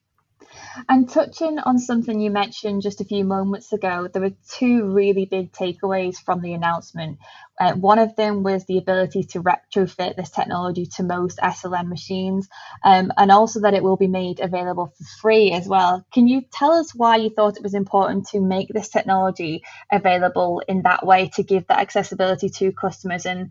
And 0.89 1.09
touching 1.09 1.59
on 1.59 1.79
something 1.79 2.21
you 2.21 2.31
mentioned 2.31 2.83
just 2.83 3.01
a 3.01 3.05
few 3.05 3.25
moments 3.25 3.73
ago, 3.73 4.09
there 4.13 4.23
were 4.23 4.33
two 4.49 4.85
really 4.85 5.25
big 5.25 5.53
takeaways 5.53 6.17
from 6.19 6.41
the 6.41 6.53
announcement. 6.53 7.19
Uh, 7.59 7.75
one 7.75 7.99
of 7.99 8.15
them 8.17 8.43
was 8.43 8.65
the 8.65 8.79
ability 8.79 9.25
to 9.25 9.43
retrofit 9.43 10.17
this 10.17 10.31
technology 10.31 10.87
to 10.87 11.03
most 11.03 11.39
SLM 11.39 11.89
machines, 11.89 12.49
um, 12.85 13.13
and 13.17 13.31
also 13.31 13.61
that 13.61 13.75
it 13.75 13.83
will 13.83 13.97
be 13.97 14.07
made 14.07 14.41
available 14.41 14.93
for 14.97 15.05
free 15.21 15.53
as 15.53 15.67
well. 15.67 16.05
Can 16.13 16.27
you 16.29 16.43
tell 16.53 16.73
us 16.73 16.95
why 16.95 17.17
you 17.17 17.31
thought 17.31 17.57
it 17.57 17.63
was 17.63 17.75
important 17.75 18.29
to 18.29 18.41
make 18.41 18.69
this 18.69 18.89
technology 18.89 19.63
available 19.93 20.63
in 20.69 20.83
that 20.83 21.05
way 21.05 21.29
to 21.35 21.43
give 21.43 21.67
that 21.67 21.81
accessibility 21.81 22.49
to 22.49 22.73
customers? 22.73 23.27
And 23.27 23.51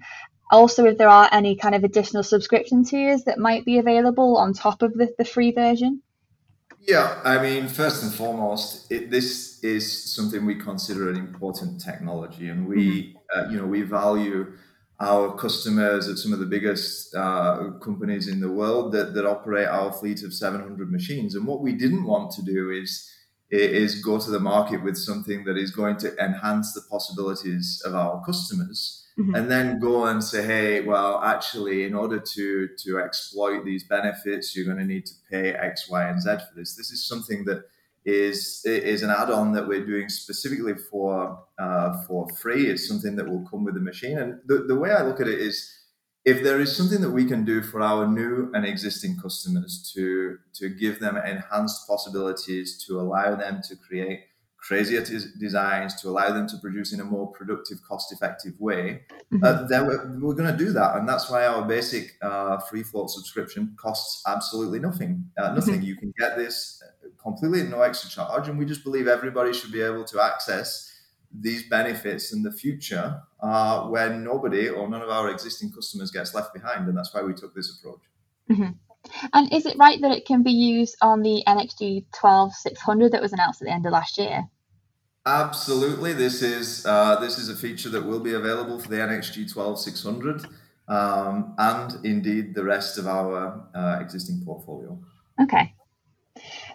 also, 0.52 0.86
if 0.86 0.98
there 0.98 1.10
are 1.10 1.30
any 1.32 1.56
kind 1.56 1.76
of 1.76 1.84
additional 1.84 2.24
subscription 2.24 2.84
tiers 2.84 3.26
that 3.26 3.38
might 3.38 3.66
be 3.66 3.78
available 3.78 4.38
on 4.38 4.54
top 4.54 4.82
of 4.82 4.94
the, 4.94 5.14
the 5.18 5.26
free 5.26 5.52
version? 5.52 6.02
Yeah, 6.88 7.20
I 7.24 7.42
mean, 7.42 7.68
first 7.68 8.04
and 8.04 8.14
foremost, 8.14 8.92
it, 8.92 9.12
this 9.12 9.62
is 9.64 10.16
something 10.16 10.46
we 10.46 10.56
consider 10.56 11.10
an 11.10 11.18
important 11.18 11.82
technology, 11.82 12.48
and 12.48 12.68
we, 12.68 13.14
mm-hmm. 13.14 13.40
uh, 13.40 13.52
you 13.52 13.58
know, 13.58 13.68
we 13.68 13.82
value 13.82 14.54
our 15.00 15.36
customers 15.36 16.08
at 16.08 16.18
some 16.18 16.34
of 16.34 16.40
the 16.40 16.46
biggest 16.46 17.16
uh, 17.16 17.72
companies 17.82 18.28
in 18.28 18.42
the 18.42 18.52
world 18.52 18.92
that, 18.92 19.14
that 19.14 19.26
operate 19.26 19.68
our 19.68 19.94
fleet 19.94 20.24
of 20.24 20.34
700 20.34 20.92
machines. 20.92 21.36
And 21.36 21.48
what 21.48 21.62
we 21.62 21.74
didn't 21.74 22.06
want 22.06 22.32
to 22.32 22.42
do 22.42 22.72
is 22.72 23.10
is 23.52 24.04
go 24.04 24.20
to 24.20 24.30
the 24.30 24.40
market 24.40 24.84
with 24.84 24.96
something 24.96 25.44
that 25.44 25.58
is 25.58 25.72
going 25.72 25.98
to 25.98 26.16
enhance 26.24 26.74
the 26.74 26.82
possibilities 26.82 27.82
of 27.84 27.96
our 27.96 28.24
customers 28.24 29.08
mm-hmm. 29.20 29.36
and 29.36 29.52
then 29.52 29.80
go 29.80 30.06
and 30.06 30.24
say, 30.24 30.44
hey, 30.46 30.82
well, 30.82 31.22
actually, 31.22 31.84
in 31.84 31.94
order 31.94 32.20
to 32.20 32.70
to 32.84 33.00
exploit 33.00 33.66
these 33.66 33.84
benefits, 33.84 34.56
you're 34.56 34.66
going 34.66 34.78
to 34.78 34.86
need 34.86 35.06
to 35.06 35.14
pay 35.30 35.54
X, 35.54 35.90
Y, 35.90 36.10
and 36.10 36.22
Z 36.22 36.30
for 36.30 36.56
this. 36.56 36.76
This 36.76 36.92
is 36.92 37.08
something 37.08 37.46
that 37.46 37.64
is 38.06 38.62
is 38.66 39.04
an 39.04 39.10
add-on 39.10 39.52
that 39.54 39.68
we're 39.68 39.86
doing 39.86 40.10
specifically 40.10 40.76
for 40.90 41.44
uh, 41.60 42.02
for 42.08 42.28
free. 42.42 42.70
It's 42.70 42.88
something 42.88 43.16
that 43.18 43.28
will 43.28 43.46
come 43.50 43.64
with 43.66 43.76
the 43.76 43.82
machine. 43.82 44.18
And 44.18 44.40
the, 44.46 44.66
the 44.68 44.76
way 44.76 44.92
I 44.92 45.04
look 45.04 45.20
at 45.20 45.28
it 45.28 45.40
is, 45.40 45.70
if 46.26 46.44
there 46.44 46.60
is 46.60 46.76
something 46.76 47.02
that 47.02 47.12
we 47.12 47.26
can 47.26 47.44
do 47.44 47.62
for 47.62 47.82
our 47.82 48.08
new 48.08 48.52
and 48.54 48.66
existing 48.66 49.18
customers 49.22 49.92
to 49.94 50.38
to 50.56 50.70
give 50.70 51.00
them 51.00 51.18
enhanced 51.18 51.88
possibilities, 51.88 52.84
to 52.88 53.00
allow 53.00 53.36
them 53.36 53.62
to 53.68 53.76
create 53.76 54.22
crazier 54.62 55.04
t- 55.04 55.20
designs 55.40 56.00
to 56.02 56.10
allow 56.10 56.32
them 56.32 56.48
to 56.48 56.58
produce 56.58 56.94
in 56.94 57.00
a 57.00 57.04
more 57.04 57.28
productive, 57.32 57.78
cost 57.88 58.12
effective 58.12 58.54
way, 58.60 59.04
mm-hmm. 59.32 59.44
uh, 59.44 59.64
then 59.68 59.88
we're, 59.88 60.20
we're 60.20 60.34
going 60.34 60.52
to 60.52 60.58
do 60.58 60.72
that. 60.74 60.98
And 60.98 61.08
that's 61.08 61.30
why 61.30 61.46
our 61.46 61.64
basic 61.64 62.16
uh, 62.22 62.58
free 62.60 62.84
float 62.84 63.10
subscription 63.10 63.76
costs 63.78 64.24
absolutely 64.28 64.80
nothing. 64.80 65.30
Uh, 65.38 65.54
nothing. 65.54 65.76
Mm-hmm. 65.76 65.84
You 65.84 65.96
can 65.96 66.14
get 66.18 66.38
this 66.38 66.84
completely 67.22 67.62
at 67.62 67.70
no 67.70 67.82
extra 67.82 68.10
charge. 68.10 68.48
And 68.48 68.60
we 68.60 68.66
just 68.66 68.84
believe 68.84 69.08
everybody 69.08 69.54
should 69.54 69.72
be 69.72 69.82
able 69.82 70.04
to 70.06 70.22
access 70.22 70.88
these 71.32 71.70
benefits 71.70 72.34
in 72.34 72.42
the 72.42 72.52
future 72.52 73.22
uh, 73.42 73.84
when 73.84 74.24
nobody 74.24 74.68
or 74.68 74.90
none 74.90 75.02
of 75.02 75.10
our 75.10 75.30
existing 75.30 75.72
customers 75.72 76.12
gets 76.12 76.34
left 76.34 76.54
behind. 76.54 76.88
And 76.88 76.98
that's 76.98 77.14
why 77.14 77.22
we 77.22 77.34
took 77.34 77.54
this 77.56 77.80
approach. 77.80 78.02
Mm-hmm. 78.50 78.72
And 79.34 79.52
is 79.54 79.66
it 79.66 79.78
right 79.78 80.00
that 80.02 80.12
it 80.12 80.26
can 80.26 80.44
be 80.44 80.52
used 80.52 80.98
on 81.02 81.22
the 81.22 81.44
NXG 81.48 82.06
12600 82.12 83.12
that 83.12 83.22
was 83.22 83.34
announced 83.34 83.62
at 83.62 83.66
the 83.66 83.74
end 83.74 83.86
of 83.86 83.92
last 83.92 84.18
year? 84.18 84.44
Absolutely, 85.26 86.14
this 86.14 86.42
is 86.42 86.86
uh, 86.86 87.18
this 87.20 87.38
is 87.38 87.50
a 87.50 87.56
feature 87.56 87.90
that 87.90 88.06
will 88.06 88.20
be 88.20 88.34
available 88.34 88.80
for 88.80 88.88
the 88.90 88.96
NXG 88.96 89.52
12600 89.52 90.46
um, 90.88 91.54
and 91.58 92.04
indeed 92.06 92.56
the 92.56 92.64
rest 92.64 92.98
of 92.98 93.08
our 93.08 93.64
uh, 93.76 94.00
existing 94.02 94.42
portfolio. 94.44 94.98
Okay. 95.42 95.74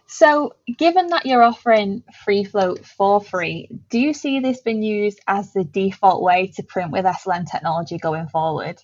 So, 0.07 0.55
given 0.79 1.09
that 1.09 1.27
you're 1.27 1.43
offering 1.43 2.05
free 2.25 2.45
float 2.45 2.85
for 2.85 3.21
free, 3.21 3.69
do 3.91 3.99
you 3.99 4.13
see 4.13 4.39
this 4.39 4.61
being 4.61 4.83
used 4.83 5.21
as 5.27 5.53
the 5.53 5.65
default 5.65 6.23
way 6.23 6.53
to 6.57 6.63
print 6.63 6.93
with 6.93 7.05
SLM 7.05 7.51
technology 7.51 7.99
going 7.99 8.29
forward? 8.29 8.81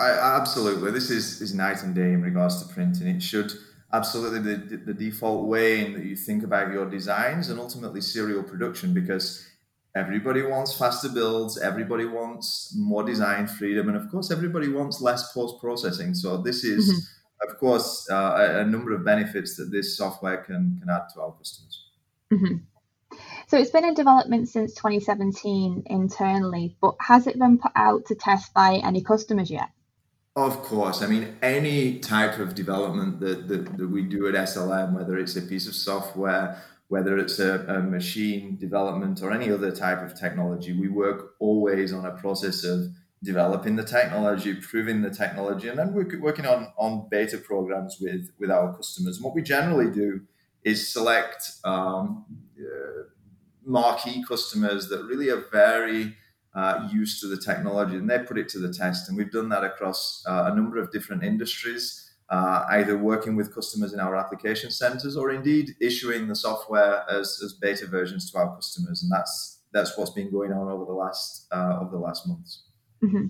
I, 0.00 0.36
absolutely. 0.38 0.90
This 0.90 1.10
is, 1.10 1.40
is 1.40 1.54
night 1.54 1.82
and 1.82 1.94
day 1.94 2.12
in 2.12 2.22
regards 2.22 2.62
to 2.62 2.72
printing. 2.72 3.06
It 3.08 3.22
should 3.22 3.52
absolutely 3.92 4.40
the, 4.40 4.76
the 4.76 4.94
default 4.94 5.46
way 5.46 5.84
in 5.84 5.92
that 5.92 6.04
you 6.04 6.16
think 6.16 6.42
about 6.42 6.72
your 6.72 6.88
designs 6.88 7.50
and 7.50 7.60
ultimately 7.60 8.00
serial 8.00 8.42
production 8.42 8.94
because 8.94 9.46
everybody 9.94 10.42
wants 10.42 10.76
faster 10.78 11.08
builds, 11.08 11.58
everybody 11.58 12.04
wants 12.04 12.74
more 12.78 13.02
design 13.02 13.46
freedom, 13.46 13.88
and 13.88 13.96
of 13.96 14.10
course, 14.10 14.30
everybody 14.30 14.68
wants 14.68 15.00
less 15.00 15.32
post 15.32 15.60
processing. 15.60 16.14
So, 16.14 16.38
this 16.38 16.64
is, 16.64 16.90
mm-hmm. 16.90 17.50
of 17.50 17.58
course, 17.58 18.08
uh, 18.10 18.14
a, 18.14 18.60
a, 18.60 18.64
number 18.64 18.94
of 18.94 19.04
benefits 19.04 19.56
that 19.56 19.70
this 19.72 19.96
software 19.96 20.38
can, 20.38 20.78
can 20.80 20.88
add 20.88 21.08
to 21.14 21.20
our 21.20 21.32
customers. 21.32 21.84
Mm-hmm. 22.32 22.56
So 23.48 23.58
it's 23.58 23.72
been 23.72 23.84
in 23.84 23.94
development 23.94 24.48
since 24.48 24.74
2017 24.76 25.82
internally, 25.86 26.76
but 26.80 26.94
has 27.00 27.26
it 27.26 27.36
been 27.36 27.58
put 27.58 27.72
out 27.74 28.06
to 28.06 28.14
test 28.14 28.54
by 28.54 28.76
any 28.76 29.02
customers 29.02 29.50
yet? 29.50 29.70
Of 30.36 30.62
course. 30.62 31.02
I 31.02 31.08
mean, 31.08 31.36
any 31.42 31.98
type 31.98 32.38
of 32.38 32.54
development 32.54 33.18
that, 33.20 33.48
that, 33.48 33.76
that, 33.76 33.88
we 33.88 34.02
do 34.02 34.28
at 34.28 34.34
SLM, 34.34 34.92
whether 34.92 35.18
it's 35.18 35.34
a 35.36 35.42
piece 35.42 35.66
of 35.66 35.74
software, 35.74 36.62
whether 36.86 37.18
it's 37.18 37.40
a, 37.40 37.64
a, 37.66 37.80
machine 37.80 38.56
development 38.56 39.22
or 39.22 39.32
any 39.32 39.50
other 39.50 39.72
type 39.72 40.00
of 40.02 40.18
technology, 40.18 40.72
we 40.72 40.88
work 40.88 41.34
always 41.40 41.92
on 41.92 42.06
a 42.06 42.12
process 42.12 42.62
of 42.62 42.86
developing 43.24 43.74
the 43.74 43.84
technology, 43.84 44.54
proving 44.54 45.02
the 45.02 45.10
technology, 45.10 45.68
and 45.68 45.78
then 45.78 45.92
we're 45.92 46.20
working 46.20 46.46
on, 46.46 46.72
on 46.78 47.08
beta 47.10 47.36
programs 47.36 47.98
with, 48.00 48.30
with 48.38 48.50
our 48.50 48.74
customers. 48.74 49.16
And 49.16 49.24
what 49.24 49.34
we 49.34 49.42
generally 49.42 49.90
do 49.90 50.22
is 50.62 50.92
select 50.92 51.52
um, 51.64 52.24
uh, 52.58 53.02
marquee 53.64 54.24
customers 54.26 54.88
that 54.88 55.04
really 55.04 55.28
are 55.28 55.44
very 55.52 56.16
uh, 56.54 56.88
used 56.92 57.20
to 57.20 57.28
the 57.28 57.36
technology 57.36 57.96
and 57.96 58.08
they 58.08 58.18
put 58.18 58.38
it 58.38 58.48
to 58.48 58.58
the 58.58 58.72
test. 58.72 59.08
And 59.08 59.16
we've 59.16 59.30
done 59.30 59.48
that 59.50 59.64
across 59.64 60.22
uh, 60.26 60.50
a 60.50 60.54
number 60.54 60.78
of 60.78 60.90
different 60.90 61.22
industries, 61.22 62.10
uh, 62.28 62.64
either 62.70 62.98
working 62.98 63.36
with 63.36 63.54
customers 63.54 63.92
in 63.92 64.00
our 64.00 64.16
application 64.16 64.70
centers 64.70 65.16
or 65.16 65.30
indeed 65.30 65.74
issuing 65.80 66.28
the 66.28 66.34
software 66.34 67.04
as, 67.10 67.40
as 67.44 67.52
beta 67.54 67.86
versions 67.86 68.30
to 68.30 68.38
our 68.38 68.54
customers. 68.56 69.02
And 69.02 69.10
that's 69.12 69.58
that's 69.72 69.96
what's 69.96 70.10
been 70.10 70.32
going 70.32 70.52
on 70.52 70.68
over 70.68 70.84
the 70.84 70.92
last 70.92 71.46
uh, 71.52 71.78
over 71.80 71.92
the 71.92 71.98
last 71.98 72.26
months. 72.26 72.64
Mm-hmm. 73.02 73.26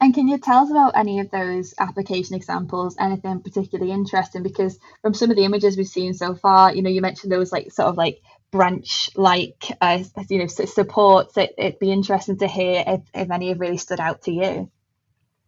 And 0.00 0.14
can 0.14 0.28
you 0.28 0.38
tell 0.38 0.58
us 0.58 0.70
about 0.70 0.96
any 0.96 1.18
of 1.20 1.30
those 1.30 1.74
application 1.78 2.36
examples? 2.36 2.96
Anything 3.00 3.40
particularly 3.40 3.90
interesting? 3.90 4.42
Because 4.42 4.78
from 5.02 5.14
some 5.14 5.30
of 5.30 5.36
the 5.36 5.44
images 5.44 5.76
we've 5.76 5.88
seen 5.88 6.14
so 6.14 6.34
far, 6.34 6.72
you 6.74 6.82
know, 6.82 6.90
you 6.90 7.00
mentioned 7.00 7.32
those 7.32 7.50
like 7.50 7.72
sort 7.72 7.88
of 7.88 7.96
like 7.96 8.20
branch 8.50 9.10
like 9.16 9.64
uh, 9.80 10.02
you 10.28 10.38
know 10.38 10.46
supports 10.46 11.36
it, 11.36 11.54
it'd 11.56 11.78
be 11.78 11.92
interesting 11.92 12.38
to 12.38 12.46
hear 12.46 12.82
if, 12.86 13.00
if 13.14 13.30
any 13.30 13.48
have 13.48 13.60
really 13.60 13.76
stood 13.76 14.00
out 14.00 14.22
to 14.22 14.32
you 14.32 14.70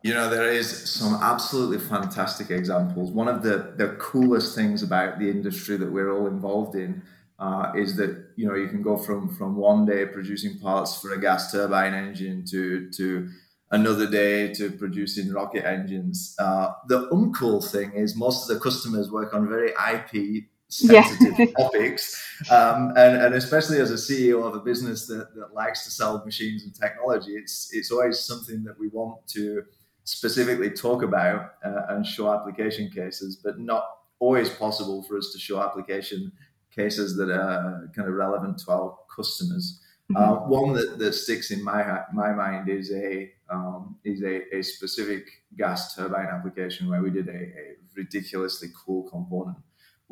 you 0.02 0.14
know 0.14 0.28
there 0.28 0.50
is 0.50 0.90
some 0.90 1.14
absolutely 1.14 1.78
fantastic 1.78 2.50
examples 2.50 3.10
one 3.10 3.28
of 3.28 3.42
the 3.42 3.74
the 3.76 3.96
coolest 3.98 4.54
things 4.54 4.82
about 4.82 5.18
the 5.18 5.28
industry 5.28 5.76
that 5.76 5.90
we're 5.90 6.12
all 6.12 6.26
involved 6.26 6.76
in 6.76 7.02
uh, 7.38 7.72
is 7.74 7.96
that 7.96 8.24
you 8.36 8.46
know 8.46 8.54
you 8.54 8.68
can 8.68 8.82
go 8.82 8.96
from 8.96 9.28
from 9.28 9.56
one 9.56 9.84
day 9.84 10.06
producing 10.06 10.58
parts 10.60 11.00
for 11.00 11.12
a 11.12 11.20
gas 11.20 11.50
turbine 11.50 11.92
engine 11.92 12.44
to 12.44 12.88
to 12.90 13.28
another 13.72 14.08
day 14.08 14.52
to 14.52 14.70
producing 14.70 15.32
rocket 15.32 15.66
engines. 15.66 16.36
Uh, 16.38 16.72
the 16.88 17.08
uncool 17.08 17.64
thing 17.68 17.92
is 17.92 18.14
most 18.14 18.48
of 18.48 18.54
the 18.54 18.62
customers 18.62 19.10
work 19.10 19.34
on 19.34 19.48
very 19.48 19.70
IP 19.92 20.44
sensitive 20.72 21.38
yeah. 21.38 21.46
topics. 21.58 22.24
Um, 22.50 22.92
and, 22.96 23.22
and 23.22 23.34
especially 23.34 23.78
as 23.80 23.90
a 23.90 23.94
CEO 23.94 24.46
of 24.46 24.54
a 24.54 24.60
business 24.60 25.06
that, 25.06 25.34
that 25.34 25.54
likes 25.54 25.84
to 25.84 25.90
sell 25.90 26.22
machines 26.24 26.64
and 26.64 26.74
technology, 26.74 27.32
it's, 27.32 27.70
it's 27.72 27.90
always 27.90 28.20
something 28.20 28.64
that 28.64 28.78
we 28.78 28.88
want 28.88 29.26
to 29.28 29.62
specifically 30.04 30.70
talk 30.70 31.02
about 31.02 31.54
uh, 31.64 31.82
and 31.90 32.06
show 32.06 32.32
application 32.32 32.90
cases, 32.90 33.36
but 33.36 33.58
not 33.58 33.84
always 34.18 34.48
possible 34.50 35.02
for 35.02 35.18
us 35.18 35.30
to 35.32 35.38
show 35.38 35.60
application 35.60 36.32
cases 36.74 37.16
that 37.16 37.30
are 37.30 37.90
kind 37.94 38.08
of 38.08 38.14
relevant 38.14 38.58
to 38.58 38.70
our 38.72 38.98
customers. 39.14 39.80
Mm-hmm. 40.10 40.16
Uh, 40.16 40.48
one 40.48 40.72
that, 40.72 40.98
that 40.98 41.12
sticks 41.12 41.50
in 41.50 41.62
my 41.62 42.00
my 42.12 42.32
mind 42.32 42.68
is 42.68 42.90
a 42.92 43.30
um, 43.50 43.96
is 44.04 44.22
a, 44.22 44.54
a 44.56 44.62
specific 44.62 45.26
gas 45.56 45.94
turbine 45.94 46.26
application 46.26 46.88
where 46.88 47.02
we 47.02 47.10
did 47.10 47.28
a, 47.28 47.32
a 47.32 47.76
ridiculously 47.94 48.68
cool 48.74 49.08
component 49.08 49.58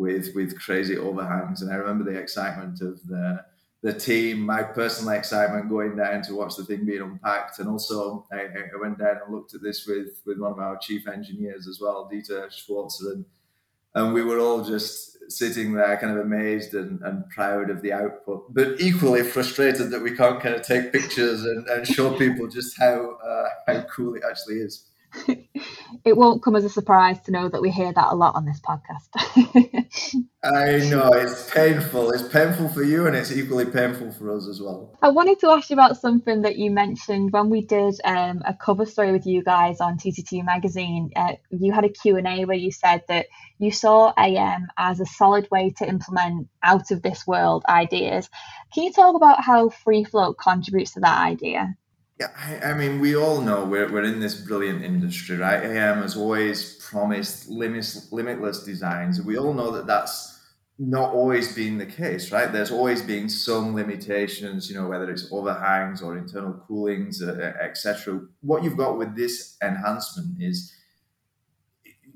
with 0.01 0.35
with 0.35 0.59
crazy 0.59 0.97
overhangs. 0.97 1.61
And 1.61 1.71
I 1.71 1.77
remember 1.77 2.11
the 2.11 2.19
excitement 2.19 2.81
of 2.81 3.07
the 3.07 3.45
the 3.83 3.93
team, 3.93 4.41
my 4.41 4.63
personal 4.63 5.15
excitement 5.15 5.71
going 5.71 5.97
down 5.97 6.21
to 6.23 6.35
watch 6.35 6.57
the 6.57 6.65
thing 6.65 6.85
being 6.85 7.03
unpacked, 7.03 7.59
and 7.61 7.69
also 7.69 8.27
I, 8.33 8.41
I 8.43 8.81
went 8.81 8.99
down 8.99 9.21
and 9.25 9.35
looked 9.35 9.55
at 9.55 9.63
this 9.63 9.87
with 9.87 10.23
with 10.27 10.39
one 10.39 10.53
of 10.53 10.59
our 10.59 10.79
chief 10.79 11.07
engineers 11.07 11.69
as 11.69 11.79
well, 11.81 12.09
Dieter 12.11 12.49
Schwarzer, 12.49 13.13
and 13.13 13.25
and 13.95 14.15
we 14.15 14.23
were 14.23 14.39
all 14.39 14.65
just 14.65 15.19
sitting 15.31 15.73
there 15.75 15.97
kind 15.99 16.17
of 16.17 16.25
amazed 16.25 16.75
and, 16.75 17.01
and 17.03 17.29
proud 17.31 17.71
of 17.71 17.83
the 17.83 17.93
output, 17.93 18.53
but 18.53 18.81
equally 18.81 19.23
frustrated 19.23 19.91
that 19.91 20.03
we 20.03 20.17
can't 20.17 20.41
kind 20.41 20.55
of 20.55 20.63
take 20.63 20.93
pictures 20.93 21.45
and, 21.45 21.67
and 21.69 21.87
show 21.87 22.17
people 22.17 22.49
just 22.49 22.79
how 22.79 23.17
uh, 23.17 23.49
how 23.67 23.83
cool 23.83 24.15
it 24.15 24.23
actually 24.29 24.57
is. 24.57 24.90
It 26.05 26.17
won't 26.17 26.43
come 26.43 26.57
as 26.57 26.65
a 26.65 26.71
surprise 26.71 27.21
to 27.23 27.31
know 27.31 27.49
that 27.49 27.61
we 27.61 27.71
hear 27.71 27.93
that 27.93 28.13
a 28.13 28.15
lot 28.15 28.35
on 28.35 28.47
this 28.47 28.61
podcast. 28.61 29.09
I 30.43 30.89
know 30.89 31.11
it's 31.13 31.51
painful. 31.51 32.11
It's 32.13 32.27
painful 32.27 32.71
for 32.71 32.83
you, 32.83 33.07
and 33.07 33.15
it's 33.15 33.31
equally 33.31 33.67
painful 33.67 34.11
for 34.13 34.35
us 34.35 34.49
as 34.49 34.63
well. 34.63 34.97
I 35.03 35.11
wanted 35.11 35.41
to 35.41 35.49
ask 35.49 35.69
you 35.69 35.75
about 35.75 35.99
something 35.99 36.43
that 36.43 36.57
you 36.57 36.71
mentioned 36.71 37.33
when 37.33 37.51
we 37.51 37.61
did 37.61 38.01
um, 38.05 38.41
a 38.47 38.55
cover 38.55 38.87
story 38.87 39.13
with 39.13 39.27
you 39.27 39.43
guys 39.43 39.81
on 39.81 39.99
TCT 39.99 40.43
magazine. 40.45 41.11
Uh, 41.15 41.35
you 41.51 41.73
had 41.73 41.85
a 41.85 41.91
Q 41.91 42.17
and 42.17 42.27
A 42.27 42.47
where 42.47 42.57
you 42.57 42.73
said 42.73 43.03
that 43.09 43.27
you 43.59 43.71
saw 43.71 44.15
AM 44.17 44.69
as 44.79 45.01
a 45.01 45.07
solid 45.07 45.49
way 45.51 45.75
to 45.79 45.89
implement 45.89 46.49
out 46.63 46.91
of 46.91 47.03
this 47.03 47.27
world 47.27 47.65
ideas. 47.69 48.31
Can 48.73 48.85
you 48.85 48.93
talk 48.93 49.17
about 49.17 49.45
how 49.45 49.69
free 49.69 50.05
float 50.05 50.39
contributes 50.39 50.93
to 50.93 51.01
that 51.01 51.19
idea? 51.19 51.77
Yeah, 52.21 52.29
I, 52.37 52.73
I, 52.73 52.75
mean, 52.75 53.01
we 53.01 53.17
all 53.17 53.41
know 53.41 53.65
we're, 53.65 53.91
we're 53.91 54.05
in 54.05 54.21
this 54.21 54.35
brilliant 54.35 54.85
industry, 54.85 55.39
right? 55.39 55.65
AM 55.65 56.03
has 56.03 56.19
always 56.19 56.75
promised 56.75 57.49
limitless, 57.49 58.13
limitless 58.13 58.63
designs. 58.63 59.23
We 59.23 59.39
all 59.39 59.55
know 59.55 59.71
that 59.71 59.87
that's 59.87 60.39
not 60.79 61.15
always 61.15 61.55
been 61.55 61.79
the 61.79 61.87
case, 61.87 62.31
right? 62.31 62.53
There's 62.53 62.71
always 62.71 63.01
been 63.01 63.31
some 63.31 63.75
limitations, 63.75 64.69
you 64.69 64.77
know, 64.77 64.87
whether 64.87 65.11
it's 65.11 65.33
overhangs 65.33 66.03
or 66.03 66.19
internal 66.19 66.63
coolings, 66.69 67.23
uh, 67.23 67.55
etc. 67.59 68.21
What 68.43 68.65
you've 68.65 68.77
got 68.77 68.99
with 68.99 69.17
this 69.17 69.57
enhancement 69.63 70.43
is, 70.43 70.75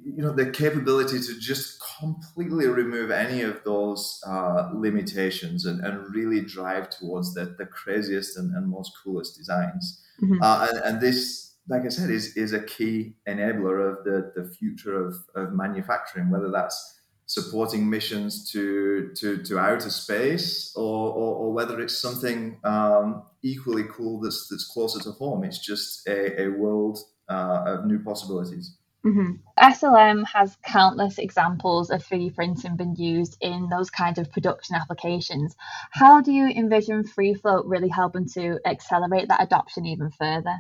you 0.05 0.23
know, 0.23 0.33
the 0.33 0.51
capability 0.51 1.19
to 1.19 1.39
just 1.41 1.83
completely 1.99 2.67
remove 2.67 3.11
any 3.11 3.41
of 3.43 3.63
those 3.65 4.21
uh, 4.27 4.71
limitations 4.75 5.65
and, 5.65 5.85
and 5.85 6.15
really 6.15 6.43
drive 6.43 6.91
towards 6.91 7.33
the, 7.35 7.55
the 7.59 7.67
craziest 7.67 8.37
and, 8.37 8.55
and 8.55 8.69
most 8.69 8.93
coolest 9.03 9.37
designs. 9.37 10.03
Mm-hmm. 10.23 10.43
Uh, 10.43 10.69
and, 10.71 10.79
and, 10.85 11.01
this, 11.01 11.55
like 11.69 11.83
I 11.87 11.89
said, 11.89 12.11
is, 12.11 12.37
is 12.37 12.53
a 12.53 12.63
key 12.63 13.17
enabler 13.27 13.91
of 13.91 14.05
the, 14.05 14.33
the 14.37 14.51
future 14.51 15.07
of, 15.07 15.17
of 15.35 15.53
manufacturing, 15.53 16.31
whether 16.31 16.51
that's 16.51 17.01
supporting 17.27 17.89
missions 17.89 18.51
to, 18.51 19.11
to, 19.17 19.43
to 19.43 19.59
outer 19.59 19.89
space 19.89 20.75
or, 20.77 21.13
or, 21.13 21.37
or 21.37 21.53
whether 21.55 21.81
it's 21.81 21.97
something 21.97 22.59
um, 22.65 23.23
equally 23.43 23.85
cool 23.91 24.21
that's, 24.21 24.49
that's 24.51 24.67
closer 24.67 25.01
to 25.01 25.13
home. 25.13 25.45
It's 25.45 25.59
just 25.59 26.07
a, 26.07 26.43
a 26.43 26.49
world 26.49 26.99
uh, 27.31 27.65
of 27.67 27.87
new 27.87 27.99
possibilities. 28.01 28.77
Mm-hmm. 29.05 29.33
SLM 29.59 30.25
has 30.27 30.57
countless 30.65 31.19
examples 31.19 31.91
of 31.91 32.03
3D 32.03 32.35
printing 32.35 32.77
being 32.77 32.97
used 32.97 33.37
in 33.41 33.69
those 33.69 33.91
kinds 33.91 34.19
of 34.19 34.33
production 34.33 34.77
applications. 34.77 35.55
How 35.91 36.23
do 36.23 36.33
you 36.33 36.49
envision 36.49 37.05
free 37.05 37.35
float 37.35 37.67
really 37.67 37.91
helping 37.91 38.27
to 38.31 38.59
accelerate 38.65 39.29
that 39.29 39.43
adoption 39.43 39.85
even 39.85 40.11
further? 40.11 40.57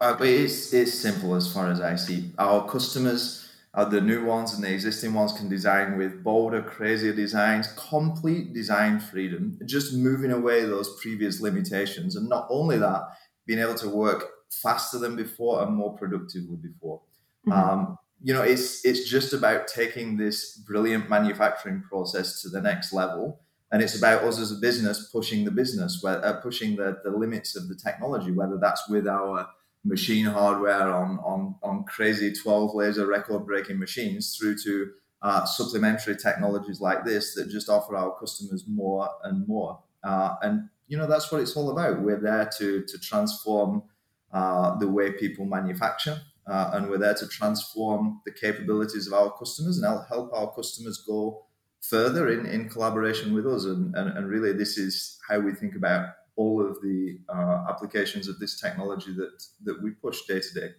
Uh, 0.00 0.16
it's, 0.20 0.72
it's 0.74 0.94
simple 0.94 1.36
as 1.36 1.52
far 1.52 1.70
as 1.70 1.80
I 1.80 1.94
see. 1.94 2.32
Our 2.36 2.68
customers, 2.68 3.48
uh, 3.74 3.84
the 3.84 4.00
new 4.00 4.24
ones 4.24 4.54
and 4.54 4.64
the 4.64 4.72
existing 4.74 5.14
ones, 5.14 5.32
can 5.32 5.48
design 5.48 5.96
with 5.96 6.24
bolder, 6.24 6.62
crazier 6.62 7.12
designs, 7.12 7.68
complete 7.76 8.52
design 8.52 8.98
freedom, 8.98 9.56
just 9.64 9.94
moving 9.94 10.32
away 10.32 10.64
those 10.64 11.00
previous 11.00 11.40
limitations. 11.40 12.16
And 12.16 12.28
not 12.28 12.48
only 12.50 12.78
that, 12.78 13.02
being 13.46 13.60
able 13.60 13.76
to 13.76 13.88
work 13.88 14.28
faster 14.50 14.98
than 14.98 15.14
before 15.14 15.62
and 15.62 15.76
more 15.76 15.96
productively 15.96 16.56
before. 16.56 17.02
Mm-hmm. 17.46 17.52
Um, 17.52 17.98
you 18.22 18.32
know, 18.32 18.42
it's 18.42 18.84
it's 18.84 19.08
just 19.08 19.32
about 19.32 19.66
taking 19.66 20.16
this 20.16 20.56
brilliant 20.56 21.10
manufacturing 21.10 21.82
process 21.82 22.40
to 22.42 22.48
the 22.48 22.60
next 22.60 22.92
level, 22.92 23.40
and 23.72 23.82
it's 23.82 23.98
about 23.98 24.22
us 24.22 24.38
as 24.38 24.52
a 24.52 24.56
business 24.56 25.10
pushing 25.10 25.44
the 25.44 25.50
business, 25.50 25.98
where, 26.02 26.24
uh, 26.24 26.40
pushing 26.40 26.76
the, 26.76 27.00
the 27.02 27.10
limits 27.10 27.56
of 27.56 27.68
the 27.68 27.74
technology, 27.74 28.30
whether 28.30 28.58
that's 28.58 28.88
with 28.88 29.08
our 29.08 29.48
machine 29.84 30.26
hardware 30.26 30.92
on 30.92 31.18
on 31.24 31.56
on 31.64 31.82
crazy 31.84 32.32
12 32.32 32.74
laser 32.74 33.06
record 33.06 33.44
breaking 33.44 33.80
machines 33.80 34.36
through 34.36 34.56
to 34.56 34.92
uh, 35.22 35.44
supplementary 35.44 36.16
technologies 36.16 36.80
like 36.80 37.04
this 37.04 37.34
that 37.34 37.48
just 37.48 37.68
offer 37.68 37.96
our 37.96 38.16
customers 38.18 38.64
more 38.68 39.08
and 39.24 39.46
more. 39.48 39.80
Uh, 40.04 40.36
and 40.42 40.68
you 40.86 40.96
know 40.96 41.08
that's 41.08 41.32
what 41.32 41.40
it's 41.40 41.56
all 41.56 41.70
about. 41.70 42.00
We're 42.00 42.20
there 42.20 42.48
to 42.58 42.82
to 42.82 42.98
transform 43.00 43.82
uh, 44.32 44.78
the 44.78 44.88
way 44.88 45.10
people 45.10 45.44
manufacture 45.44 46.20
uh, 46.46 46.70
and 46.74 46.88
we're 46.88 46.98
there 46.98 47.14
to 47.14 47.26
transform 47.28 48.20
the 48.24 48.32
capabilities 48.32 49.06
of 49.06 49.12
our 49.12 49.30
customers 49.38 49.78
and 49.78 50.00
help 50.08 50.32
our 50.32 50.52
customers 50.54 51.04
go 51.06 51.46
further 51.80 52.28
in, 52.28 52.46
in 52.46 52.68
collaboration 52.68 53.34
with 53.34 53.46
us. 53.46 53.64
And, 53.64 53.94
and, 53.94 54.16
and 54.16 54.28
really, 54.28 54.52
this 54.52 54.78
is 54.78 55.18
how 55.28 55.38
we 55.40 55.54
think 55.54 55.76
about 55.76 56.08
all 56.36 56.64
of 56.64 56.80
the 56.82 57.18
uh, 57.28 57.66
applications 57.68 58.28
of 58.28 58.38
this 58.38 58.60
technology 58.60 59.12
that, 59.14 59.44
that 59.64 59.82
we 59.82 59.90
push 59.90 60.22
day 60.26 60.40
to 60.40 60.60
day. 60.60 60.70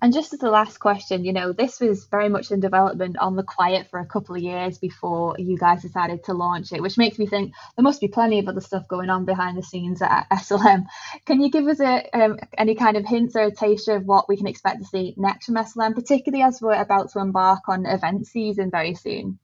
And 0.00 0.12
just 0.12 0.32
as 0.32 0.40
the 0.40 0.50
last 0.50 0.78
question, 0.78 1.24
you 1.24 1.32
know, 1.32 1.52
this 1.52 1.80
was 1.80 2.04
very 2.06 2.28
much 2.28 2.50
in 2.50 2.60
development 2.60 3.16
on 3.18 3.36
the 3.36 3.42
quiet 3.42 3.88
for 3.90 3.98
a 3.98 4.06
couple 4.06 4.34
of 4.34 4.42
years 4.42 4.78
before 4.78 5.36
you 5.38 5.56
guys 5.56 5.82
decided 5.82 6.24
to 6.24 6.34
launch 6.34 6.72
it, 6.72 6.82
which 6.82 6.98
makes 6.98 7.18
me 7.18 7.26
think 7.26 7.52
there 7.76 7.82
must 7.82 8.00
be 8.00 8.08
plenty 8.08 8.38
of 8.38 8.48
other 8.48 8.60
stuff 8.60 8.88
going 8.88 9.10
on 9.10 9.24
behind 9.24 9.56
the 9.56 9.62
scenes 9.62 10.02
at 10.02 10.26
SLM. 10.32 10.86
Can 11.24 11.40
you 11.40 11.50
give 11.50 11.66
us 11.66 11.80
a, 11.80 12.08
um, 12.12 12.38
any 12.56 12.74
kind 12.74 12.96
of 12.96 13.06
hints 13.06 13.36
or 13.36 13.44
a 13.44 13.54
taste 13.54 13.88
of 13.88 14.04
what 14.04 14.28
we 14.28 14.36
can 14.36 14.46
expect 14.46 14.78
to 14.78 14.84
see 14.84 15.14
next 15.16 15.46
from 15.46 15.56
SLM, 15.56 15.94
particularly 15.94 16.42
as 16.42 16.60
we're 16.60 16.80
about 16.80 17.10
to 17.12 17.20
embark 17.20 17.68
on 17.68 17.86
event 17.86 18.26
season 18.26 18.70
very 18.70 18.94
soon? 18.94 19.38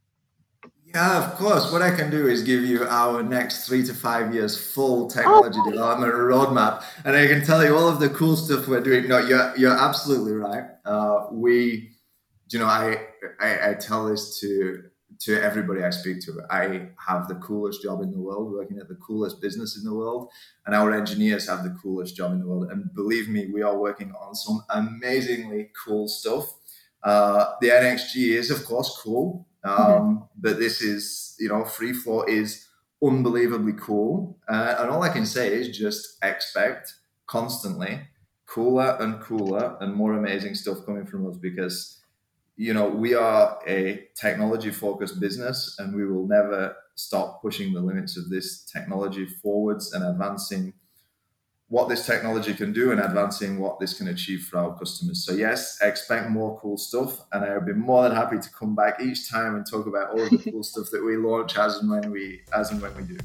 Yeah, 0.94 1.24
of 1.24 1.38
course. 1.38 1.72
What 1.72 1.80
I 1.80 1.90
can 1.90 2.10
do 2.10 2.28
is 2.28 2.42
give 2.42 2.64
you 2.64 2.84
our 2.84 3.22
next 3.22 3.66
three 3.66 3.82
to 3.84 3.94
five 3.94 4.34
years 4.34 4.58
full 4.74 5.08
technology 5.08 5.58
oh. 5.60 5.70
development 5.70 6.12
roadmap, 6.12 6.84
and 7.04 7.16
I 7.16 7.26
can 7.26 7.44
tell 7.44 7.64
you 7.64 7.74
all 7.74 7.88
of 7.88 7.98
the 7.98 8.10
cool 8.10 8.36
stuff 8.36 8.68
we're 8.68 8.82
doing. 8.82 9.08
No, 9.08 9.18
you're 9.18 9.56
you're 9.56 9.76
absolutely 9.76 10.32
right. 10.32 10.64
Uh, 10.84 11.28
we, 11.30 11.92
you 12.50 12.58
know, 12.58 12.66
I, 12.66 13.06
I 13.40 13.70
I 13.70 13.74
tell 13.74 14.04
this 14.04 14.38
to 14.40 14.82
to 15.20 15.40
everybody 15.40 15.82
I 15.82 15.90
speak 15.90 16.20
to. 16.22 16.42
I 16.50 16.88
have 16.98 17.26
the 17.26 17.36
coolest 17.36 17.82
job 17.82 18.02
in 18.02 18.10
the 18.10 18.20
world, 18.20 18.52
working 18.52 18.78
at 18.78 18.88
the 18.88 18.96
coolest 18.96 19.40
business 19.40 19.78
in 19.78 19.84
the 19.84 19.94
world, 19.94 20.28
and 20.66 20.74
our 20.74 20.92
engineers 20.92 21.48
have 21.48 21.64
the 21.64 21.74
coolest 21.82 22.16
job 22.16 22.32
in 22.32 22.40
the 22.40 22.46
world. 22.46 22.70
And 22.70 22.92
believe 22.94 23.30
me, 23.30 23.50
we 23.50 23.62
are 23.62 23.78
working 23.78 24.12
on 24.12 24.34
some 24.34 24.62
amazingly 24.68 25.70
cool 25.84 26.06
stuff. 26.06 26.52
Uh, 27.02 27.54
the 27.62 27.68
NXG 27.68 28.32
is, 28.32 28.50
of 28.50 28.64
course, 28.66 29.00
cool. 29.02 29.46
Um, 29.64 29.76
mm-hmm. 29.76 30.16
But 30.36 30.58
this 30.58 30.82
is, 30.82 31.36
you 31.38 31.48
know, 31.48 31.62
FreeFloat 31.62 32.28
is 32.28 32.66
unbelievably 33.02 33.74
cool. 33.74 34.38
Uh, 34.48 34.76
and 34.78 34.90
all 34.90 35.02
I 35.02 35.08
can 35.08 35.26
say 35.26 35.52
is 35.52 35.76
just 35.76 36.18
expect 36.22 36.94
constantly 37.26 38.00
cooler 38.46 38.96
and 39.00 39.20
cooler 39.20 39.76
and 39.80 39.94
more 39.94 40.14
amazing 40.14 40.54
stuff 40.54 40.84
coming 40.84 41.06
from 41.06 41.26
us 41.28 41.36
because, 41.36 42.00
you 42.56 42.74
know, 42.74 42.88
we 42.88 43.14
are 43.14 43.58
a 43.66 44.06
technology 44.14 44.70
focused 44.70 45.20
business 45.20 45.76
and 45.78 45.94
we 45.94 46.06
will 46.06 46.26
never 46.26 46.76
stop 46.94 47.40
pushing 47.40 47.72
the 47.72 47.80
limits 47.80 48.16
of 48.18 48.28
this 48.28 48.64
technology 48.64 49.26
forwards 49.26 49.94
and 49.94 50.04
advancing 50.04 50.74
what 51.72 51.88
this 51.88 52.04
technology 52.04 52.52
can 52.52 52.70
do 52.70 52.92
and 52.92 53.00
advancing 53.00 53.58
what 53.58 53.80
this 53.80 53.94
can 53.94 54.08
achieve 54.08 54.42
for 54.42 54.58
our 54.58 54.78
customers. 54.78 55.24
So 55.24 55.32
yes, 55.32 55.78
expect 55.80 56.28
more 56.28 56.60
cool 56.60 56.76
stuff, 56.76 57.22
and 57.32 57.42
I'll 57.42 57.62
be 57.62 57.72
more 57.72 58.02
than 58.02 58.14
happy 58.14 58.38
to 58.38 58.50
come 58.50 58.74
back 58.74 59.00
each 59.00 59.30
time 59.30 59.54
and 59.54 59.66
talk 59.66 59.86
about 59.86 60.10
all 60.10 60.20
of 60.20 60.28
the 60.28 60.36
cool 60.50 60.62
stuff 60.62 60.90
that 60.92 61.02
we 61.02 61.16
launch 61.16 61.56
as 61.56 61.78
and 61.78 61.90
when 61.90 62.10
we 62.10 62.42
as 62.54 62.72
and 62.72 62.82
when 62.82 62.94
we 62.94 63.04
do. 63.04 63.16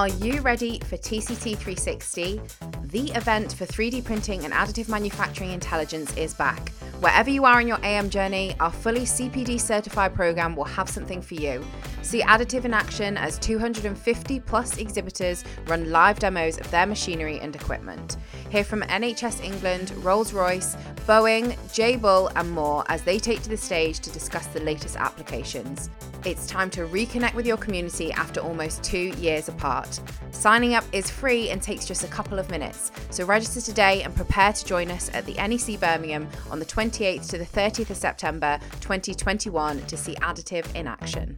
Are 0.00 0.08
you 0.08 0.40
ready 0.40 0.78
for 0.78 0.96
TCT 0.96 1.58
360? 1.58 2.40
The 2.84 3.10
event 3.10 3.52
for 3.52 3.66
3D 3.66 4.02
printing 4.02 4.46
and 4.46 4.54
additive 4.54 4.88
manufacturing 4.88 5.50
intelligence 5.50 6.16
is 6.16 6.32
back. 6.32 6.70
Wherever 7.00 7.28
you 7.28 7.44
are 7.44 7.60
in 7.60 7.68
your 7.68 7.78
AM 7.82 8.08
journey, 8.08 8.54
our 8.60 8.72
fully 8.72 9.02
CPD 9.02 9.60
certified 9.60 10.14
program 10.14 10.56
will 10.56 10.64
have 10.64 10.88
something 10.88 11.20
for 11.20 11.34
you. 11.34 11.62
See 12.00 12.22
additive 12.22 12.64
in 12.64 12.72
action 12.72 13.18
as 13.18 13.38
250 13.40 14.40
plus 14.40 14.78
exhibitors 14.78 15.44
run 15.66 15.90
live 15.90 16.18
demos 16.18 16.58
of 16.58 16.70
their 16.70 16.86
machinery 16.86 17.38
and 17.38 17.54
equipment. 17.54 18.16
Hear 18.48 18.64
from 18.64 18.80
NHS 18.82 19.44
England, 19.44 19.92
Rolls 19.98 20.32
Royce, 20.32 20.76
Boeing, 21.06 21.56
Jabil, 21.74 22.32
and 22.36 22.50
more 22.50 22.84
as 22.88 23.02
they 23.02 23.18
take 23.18 23.42
to 23.42 23.50
the 23.50 23.56
stage 23.56 24.00
to 24.00 24.10
discuss 24.10 24.46
the 24.46 24.60
latest 24.60 24.96
applications. 24.96 25.90
It's 26.26 26.46
time 26.46 26.68
to 26.70 26.82
reconnect 26.82 27.34
with 27.34 27.46
your 27.46 27.56
community 27.56 28.12
after 28.12 28.40
almost 28.40 28.82
two 28.82 29.08
years 29.18 29.48
apart. 29.48 29.89
Signing 30.30 30.74
up 30.74 30.84
is 30.92 31.10
free 31.10 31.50
and 31.50 31.62
takes 31.62 31.84
just 31.84 32.04
a 32.04 32.08
couple 32.08 32.38
of 32.38 32.50
minutes, 32.50 32.92
so 33.10 33.24
register 33.24 33.60
today 33.60 34.02
and 34.02 34.14
prepare 34.14 34.52
to 34.52 34.64
join 34.64 34.90
us 34.90 35.10
at 35.12 35.26
the 35.26 35.34
NEC 35.34 35.80
Birmingham 35.80 36.28
on 36.50 36.58
the 36.58 36.66
28th 36.66 37.28
to 37.30 37.38
the 37.38 37.44
30th 37.44 37.90
of 37.90 37.96
September 37.96 38.58
2021 38.80 39.80
to 39.86 39.96
see 39.96 40.14
Additive 40.16 40.72
in 40.74 40.86
action. 40.86 41.36